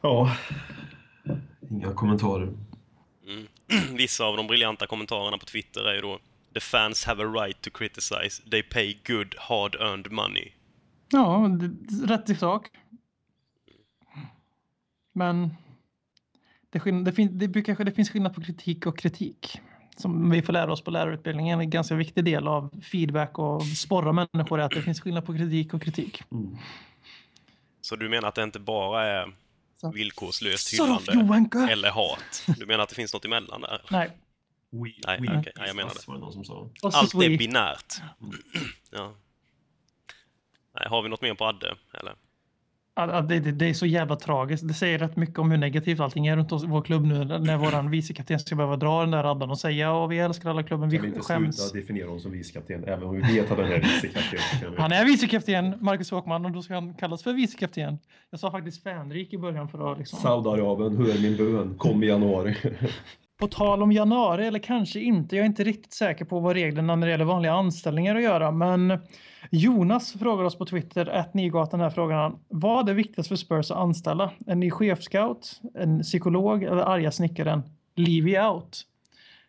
[0.00, 0.36] ja,
[1.70, 2.52] inga kommentarer.
[3.26, 3.46] Mm.
[3.96, 6.18] Vissa av de briljanta kommentarerna på Twitter är ju då
[6.54, 8.50] “The fans have a right to criticize.
[8.50, 10.52] They pay good, hard-earned money.
[11.12, 11.58] Ja,
[12.06, 12.70] rätt i sak.
[15.12, 15.54] Men
[16.70, 19.60] det, det, fin, det, brukar, det finns skillnad på kritik och kritik.
[19.96, 21.60] Som vi får lära oss på lärarutbildningen.
[21.60, 25.34] En ganska viktig del av feedback och sporra människor är att det finns skillnad på
[25.34, 26.22] kritik och kritik.
[26.32, 26.56] Mm.
[27.80, 29.34] Så du menar att det inte bara är
[29.94, 31.12] villkorslöst hyllande
[31.72, 32.44] eller hat?
[32.58, 33.82] Du menar att det finns något emellan där?
[33.90, 34.10] Nej.
[34.70, 35.52] We, Nej, we, okay.
[35.56, 36.96] ja, jag menar det.
[36.96, 38.02] Allt är binärt.
[38.20, 38.34] Mm.
[38.90, 39.14] Ja.
[40.92, 41.74] Har vi något mer på Adde?
[42.00, 42.14] Eller?
[43.28, 44.68] Det, det, det, är så jävla tragiskt.
[44.68, 47.56] Det säger rätt mycket om hur negativt allting är runt oss, vår klubb nu när
[47.56, 50.88] vår vicekapten ska behöva dra den där raddan och säga att vi älskar alla klubben,
[50.88, 51.56] vi, kan vi inte skäms.
[51.56, 54.74] sluta definiera honom som vicekapten, även om vi vet att han är vicekapten.
[54.78, 57.98] Han är vicekapten, Marcus Håkman, och då ska han kallas för vicekapten.
[58.30, 60.18] Jag sa faktiskt fänrik i början för att liksom...
[60.18, 62.56] Saudiarabien, hör min bön, kom i januari.
[63.42, 66.96] På tal om januari, eller kanske inte, jag är inte riktigt säker på vad reglerna
[66.96, 68.98] när det gäller vanliga anställningar att göra, men
[69.50, 72.38] Jonas frågar oss på Twitter, att Nygatan här frågan.
[72.48, 74.32] Vad är viktigast för Spurs att anställa?
[74.46, 77.62] En ny chefscout, en psykolog eller arga snickaren?
[77.96, 78.82] Leave out.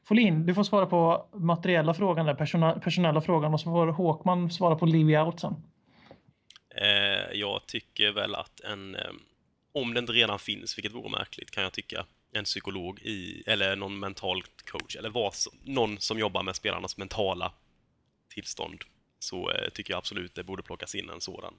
[0.07, 4.51] Folin, du får svara på materiella frågan, där, persona, personella frågan och så får Håkman
[4.51, 5.55] svara på leave out sen.
[6.75, 9.01] Eh, jag tycker väl att en, eh,
[9.73, 13.75] om den inte redan finns, vilket vore märkligt kan jag tycka, en psykolog i, eller
[13.75, 17.53] någon mental coach, eller vad, någon som jobbar med spelarnas mentala
[18.29, 18.83] tillstånd
[19.19, 21.53] så eh, tycker jag absolut det borde plockas in en sådan.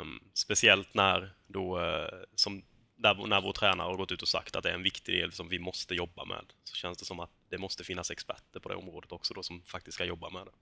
[0.00, 2.62] Um, speciellt när då, eh, som
[2.96, 5.32] där, när vår tränare har gått ut och sagt att det är en viktig del
[5.32, 8.68] som vi måste jobba med, så känns det som att det måste finnas experter på
[8.68, 10.52] det området också då som faktiskt ska jobba med det.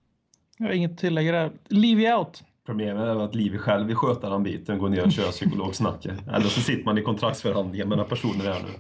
[0.57, 1.53] Jag har inget tillägg där.
[1.68, 2.43] Leave out.
[2.66, 6.28] Problemet är att Livi själv den biten, gå ner och köra psykologsnacket.
[6.28, 8.72] Eller så sitter man i kontraktsförhandlingar med några personer här nu.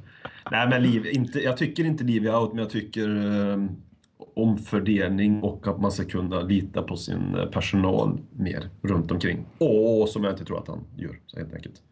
[0.50, 3.64] Nej, men Liv, inte, jag tycker inte Livi är out, men jag tycker eh,
[4.36, 9.46] omfördelning och att man ska kunna lita på sin eh, personal mer runt omkring.
[9.58, 11.82] Och som jag inte tror att han gör, så helt enkelt.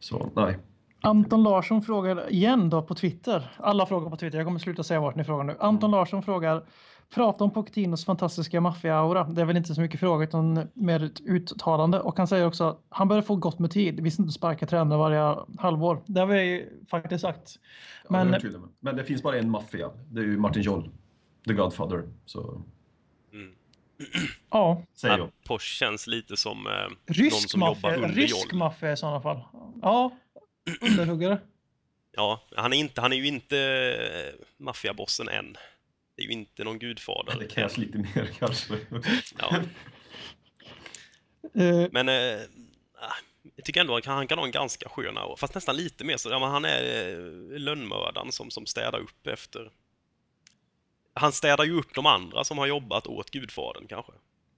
[0.00, 0.58] Så nej.
[1.00, 3.50] Anton Larsson frågar igen då på Twitter.
[3.56, 4.38] Alla frågar på Twitter.
[4.38, 5.56] Jag kommer sluta säga vart ni frågar nu.
[5.60, 6.62] Anton Larsson frågar.
[7.14, 9.24] Prata om Pochettinos fantastiska maffia-aura.
[9.24, 12.00] Det är väl inte så mycket fråga utan mer ett uttalande.
[12.00, 14.00] Och han säger också att han börjar få gott med tid.
[14.00, 16.02] Vi ska inte sparka tränare varje halvår.
[16.06, 17.58] Det har vi faktiskt sagt.
[18.08, 19.90] Men, Men ja, det, men det finns bara en maffia.
[20.10, 20.90] Det är ju Martin Joll.
[21.46, 22.08] The Godfather.
[22.24, 22.62] Så
[24.50, 25.30] ja, säger Ja, jag.
[25.46, 27.94] Porsche känns lite som eh, någon rysk som jobbar maffia.
[27.96, 29.40] under Rysk maffia i sådana fall.
[29.82, 30.10] Ja,
[30.80, 31.38] underhuggare.
[32.16, 35.56] Ja, han är, inte, han är ju inte eh, maffiabossen än.
[36.16, 37.36] Det är ju inte någon gudfader.
[37.38, 38.78] Det krävs lite mer kanske.
[39.38, 39.56] Ja,
[41.54, 42.40] Eh, men eh,
[42.94, 43.14] ah,
[43.56, 46.16] jag tycker ändå att han kan ha en ganska skön aura, fast nästan lite mer
[46.16, 46.30] så.
[46.30, 49.70] Ja, han är eh, lönnmördaren som, som städar upp efter...
[51.14, 54.12] Han städar ju upp de andra som har jobbat åt gudfadern kanske.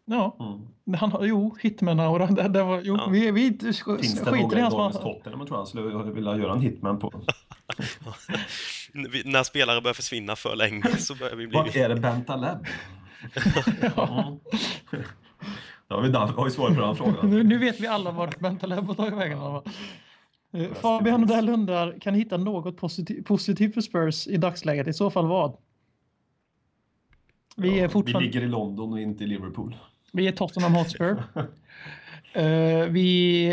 [0.05, 0.99] Ja, Mm.
[0.99, 2.27] Han har, jo, Hitman-aura.
[2.27, 3.09] Det, det var, jo, Ja.
[3.13, 3.83] vi, vi Finns
[4.25, 5.03] det några i hans dagens man.
[5.03, 7.13] Tottenham jag tror han skulle vilja göra en hitman på?
[9.13, 11.57] Vi- När spelare börjar försvinna för länge så börjar vi bli...
[11.57, 12.59] Vad är det Bentaleb?
[14.93, 15.05] Mm.
[15.89, 17.31] Ja, vi har ju svarat på den frågan.
[17.31, 19.39] Nu, nu vet vi alla vart Bentaleb har tagit vägen.
[19.39, 19.63] va?
[20.53, 24.89] Eh, Fabian Odell undrar, kan ni hitta något positiv, positivt för Spurs i dagsläget?
[24.89, 25.57] I så fall vad?
[27.57, 28.27] Vi är vi fortfarande...
[28.27, 29.77] ligger i London och inte i Liverpool.
[30.15, 31.23] Vi är Tottenham Hotspur.
[32.33, 33.47] Eh, vi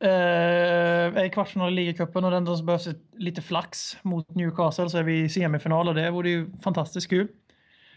[0.00, 4.90] eh, är i kvartsfinal i ligacupen och den som behövs ett- lite flax mot Newcastle
[4.90, 7.28] så är vi i semifinal och det vore ju fantastiskt kul.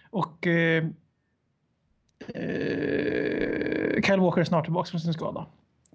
[0.10, 0.84] Och eh,
[2.28, 5.46] eh, Kyle Walker är snart tillbaka från sin skada.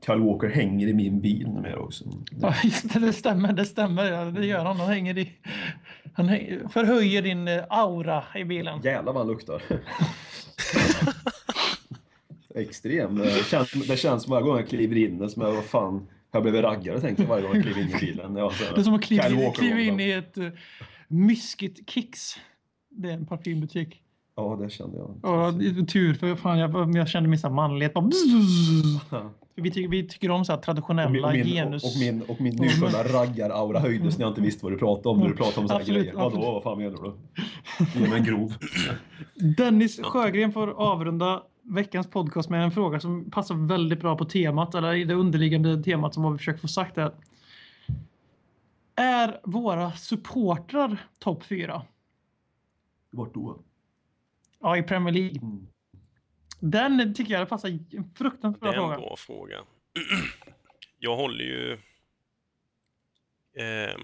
[0.06, 2.04] Kyle Walker hänger i min bil numera också.
[2.40, 4.04] Ja, just det, det stämmer, det stämmer.
[4.12, 4.76] Ja, det gör han.
[4.76, 5.32] Han, hänger i,
[6.14, 8.80] han hänger, förhöjer din aura i bilen.
[8.82, 9.62] Jävlar vad han luktar.
[12.58, 13.18] Extrem.
[13.18, 16.54] Det känns, det känns varje gång jag kliver in som jag, vad fan, jag blev
[16.54, 18.36] raggare tänker jag varje gång jag kliver in i bilen.
[18.36, 20.48] Ja, så Det är som att kliva, in- kliva in i ett uh,
[21.08, 22.34] myskigt Kicks.
[22.90, 24.02] Det är en parfymbutik.
[24.36, 25.10] Ja, det kände jag.
[25.64, 27.94] Är tur för fan, jag, jag kände min manlighet.
[27.94, 28.10] Bara,
[29.10, 29.30] Ja.
[29.54, 31.84] vi, tycker, vi tycker om så traditionella och min, genus.
[31.84, 35.08] och, och min, och min nyfunna raggar-aura höjdes när jag inte visste vad du pratade
[35.08, 35.20] om.
[35.20, 36.12] När du pratade om sådana grejer.
[36.14, 36.46] Vadå, absolut.
[36.46, 37.12] vad fan menar du?
[38.00, 38.54] Ge mig en grov.
[39.56, 44.74] Dennis Sjögren får avrunda veckans podcast med en fråga som passar väldigt bra på temat,
[44.74, 47.14] eller i det underliggande temat som vi försöker få sagt är.
[48.94, 51.82] Är våra supportrar topp fyra?
[53.10, 53.62] Vart då?
[54.60, 55.38] Ja, i Premier League.
[55.42, 55.66] Mm.
[56.60, 59.08] Den tycker jag passar en fruktansvärt Det bra är en fråga.
[59.08, 59.58] bra fråga.
[60.98, 61.78] Jag håller ju
[63.58, 64.00] ehm,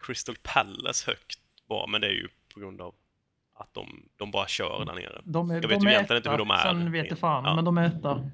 [0.00, 1.38] Crystal Palace högt
[1.68, 2.94] bara, men det är ju på grund av
[3.56, 3.86] att de,
[4.16, 5.20] de bara kör där nere.
[5.24, 6.56] De är, Jag vet de ju egentligen inte hur de är.
[6.56, 7.54] Sen vet jag fan, Ja.
[7.54, 8.30] men de är etta.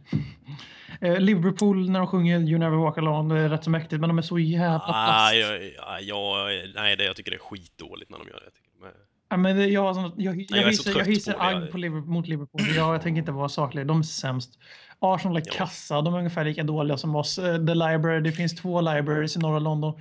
[1.01, 4.09] Eh, Liverpool när de sjunger You never walk alone, det är rätt så mäktigt, men
[4.09, 8.11] de är så jävla Ah, jag, ja, jag, nej, det, jag tycker det är skitdåligt
[8.11, 8.51] när de gör det.
[8.81, 8.93] Jag
[9.33, 12.61] Ja, men hyser, jag agg på Liverpool, mot Liverpool.
[12.77, 13.87] Jag, jag tänker inte vara saklig.
[13.87, 14.59] De är sämst.
[14.99, 16.03] Arsenal är kassa.
[16.03, 17.39] De är ungefär lika dåliga som oss.
[17.39, 20.01] Eh, The Library, det finns två libraries i norra London.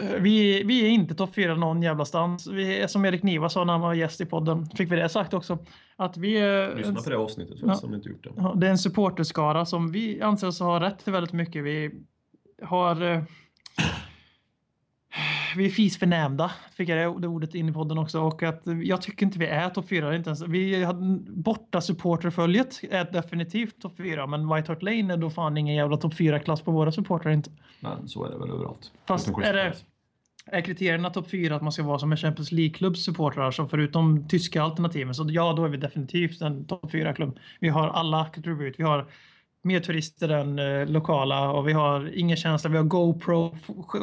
[0.00, 2.46] Eh, Vi, vi är inte topp fyra någon jävla stans.
[2.46, 4.66] Vi är som Erik Niva sa när han var gäst i podden.
[4.66, 5.58] Fick vi det sagt också.
[5.96, 6.76] Att vi är...
[6.76, 7.74] Lyssna på det avsnittet för Ja.
[7.74, 8.30] som inte gjort det.
[8.36, 11.64] Ja, det är en supporterskara som vi anser oss ha rätt till väldigt mycket.
[11.64, 11.90] Vi
[12.62, 13.24] har...
[15.56, 18.20] Vi är fisförnämnda, fick jag det, det ordet in i podden också.
[18.20, 20.16] Och att jag tycker inte vi är topp fyra.
[20.16, 24.26] Inte ens, vi hade, borta supporterföljet är definitivt topp fyra.
[24.26, 27.32] Men White Hart Lane är då fan ingen jävla topp fyra klass på våra supportrar
[27.32, 27.50] inte.
[27.80, 28.92] Men så är det väl överallt.
[29.06, 29.74] Fast är det-
[30.46, 34.28] Är kriterierna topp fyra att man ska vara som en Champions League-klubbs supportrar, så förutom
[34.28, 37.38] tyska alternativen, så ja, då är vi definitivt en topp fyra-klubb.
[37.60, 38.74] Vi har alla attribut.
[38.78, 39.06] Vi har
[39.62, 42.70] mer turister än eh, lokala och vi har ingen känsla.
[42.70, 43.54] Vi har GoPro,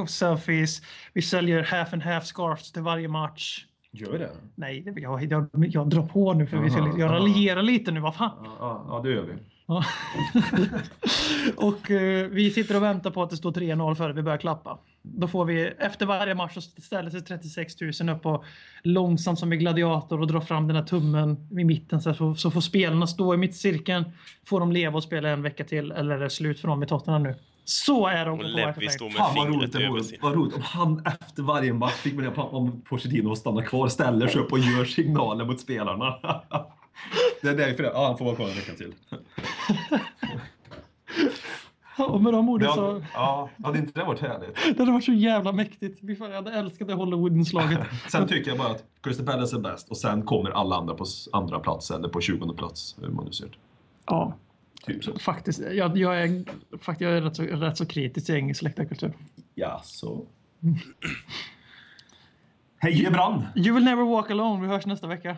[0.07, 0.81] selfies,
[1.13, 3.65] vi säljer half and half scarves till varje match.
[3.91, 4.31] Gör det?
[4.55, 7.15] Nej, jag, jag, jag drar på nu för vi ska, Aha, jag aha.
[7.15, 8.47] raljerar lite nu, vad fan.
[8.59, 9.33] Ja, ja, det gör vi.
[11.55, 14.79] Och eh, vi sitter och väntar på att det står 3-0 före vi börjar klappa.
[15.05, 18.43] Då får vi, efter varje match så ställer sig 36 000 upp och
[18.83, 22.51] långsamt som en gladiator och drar fram den här tummen i mitten så, så, så
[22.51, 24.05] får spelarna stå i mittcirkeln.
[24.45, 26.85] Får de leva och spela en vecka till eller är det slut för dem i
[26.87, 27.35] Tottenham nu?
[27.65, 30.03] Så är de Och på Levi White står med Fan vad roligt det vore.
[30.21, 34.27] Vad roligt om han efter varje match fick med på- om Pochettino stannar kvar, ställer
[34.27, 36.15] sig upp och gör signaler mot spelarna.
[37.41, 37.89] Det är därför det.
[37.93, 38.93] Ja, han får vara kvar en vecka till.
[41.97, 43.03] Och med de orden så...
[43.13, 44.55] ja, hade inte det varit härligt?
[44.55, 45.99] Det hade varit så jävla mäktigt.
[46.19, 47.79] Jag hade älskat det Hollywood-inslaget.
[48.11, 51.05] Sen tycker jag bara att Crystal Palace är bäst och sen kommer alla andra på
[51.31, 52.95] andra plats eller på 20 plats.
[53.01, 53.55] Hur man nu ser det.
[54.05, 54.33] Ja,
[54.85, 55.19] Typ så.
[55.19, 55.61] faktiskt.
[55.71, 56.43] Jag, jag är,
[56.77, 59.13] faktiskt, jag är rätt, så, rätt så kritisk till engelsk läktarkultur.
[59.55, 60.25] Ja, så.
[62.77, 63.43] Hej Brand!
[63.55, 64.61] You will never walk alone.
[64.61, 65.37] Vi hörs nästa vecka.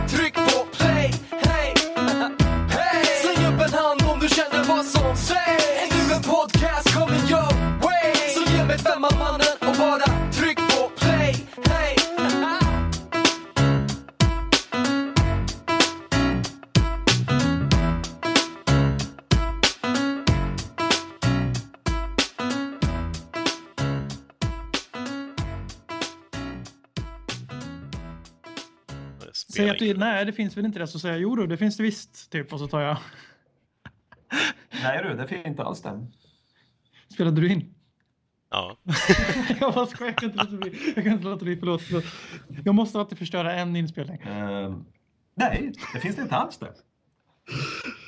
[4.81, 9.57] känner som sägs Är du en podcast coming your way Så ge mig femman mannen
[9.59, 11.95] och bara tryck på play Hey
[29.53, 30.87] Säg att du, nej, det finns väl inte det.
[30.87, 32.31] Så säger jag, jo då, det finns det visst.
[32.31, 32.97] Typ, och så tar jag.
[34.83, 36.07] Nej du, det finns inte alls det.
[37.13, 37.73] Spelade du in?
[38.49, 38.77] Ja.
[39.59, 40.93] jag bara skojar, jag kan inte låta bli.
[40.95, 41.81] Jag kan inte låta bli, förlåt.
[41.81, 42.03] förlåt.
[42.65, 44.21] Jag måste alltid förstöra en inspelning.
[44.21, 44.85] Ehm,
[45.35, 46.73] nej, det finns det inte alls det.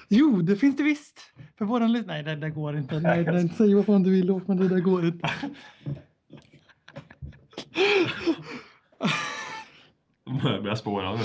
[0.07, 1.19] Jo, det finns det visst.
[1.57, 2.03] För våran.
[2.07, 2.99] Nej, det, det går inte.
[2.99, 5.29] Nej, nej, säg vad fan du vill åt, men det där går inte.
[10.25, 11.23] Jag börjar spåra nu.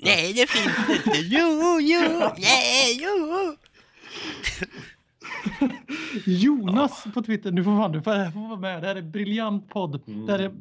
[0.00, 1.18] Nej, det finns inte.
[1.18, 3.56] Jo, jo, nej, jo.
[6.26, 8.82] Jonas på Twitter, nu får fan du får, får vara med.
[8.82, 10.00] Det här är briljant podd.
[10.26, 10.52] Det här är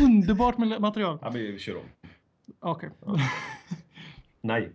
[0.00, 1.18] underbart material.
[1.22, 1.84] Ja, vi kör om.
[2.60, 2.90] Okej.
[4.40, 4.72] Nej.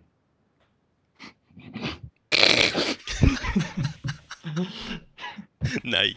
[5.82, 6.16] Nej.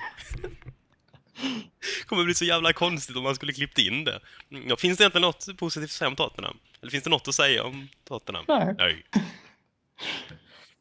[2.06, 4.20] kommer bli så jävla konstigt om man skulle klippt in det.
[4.52, 6.58] Mm, Ja, finns det egentligen något positivt att säga om Tottenham?
[6.82, 8.46] Eller finns det något att säga om Tottenham?
[8.48, 8.76] Nej.
[8.78, 9.04] Nej.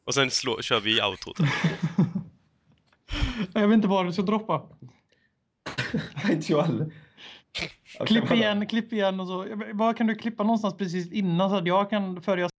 [0.07, 1.37] Och sen slå, kör vi outrot.
[3.53, 4.61] Jag vet inte vad du ska droppa.
[6.29, 6.93] inte jag heller.
[8.05, 9.45] Klipp igen, klipp igen och så.
[9.73, 12.49] Vad kan du klippa någonstans precis innan så att jag kan, före jag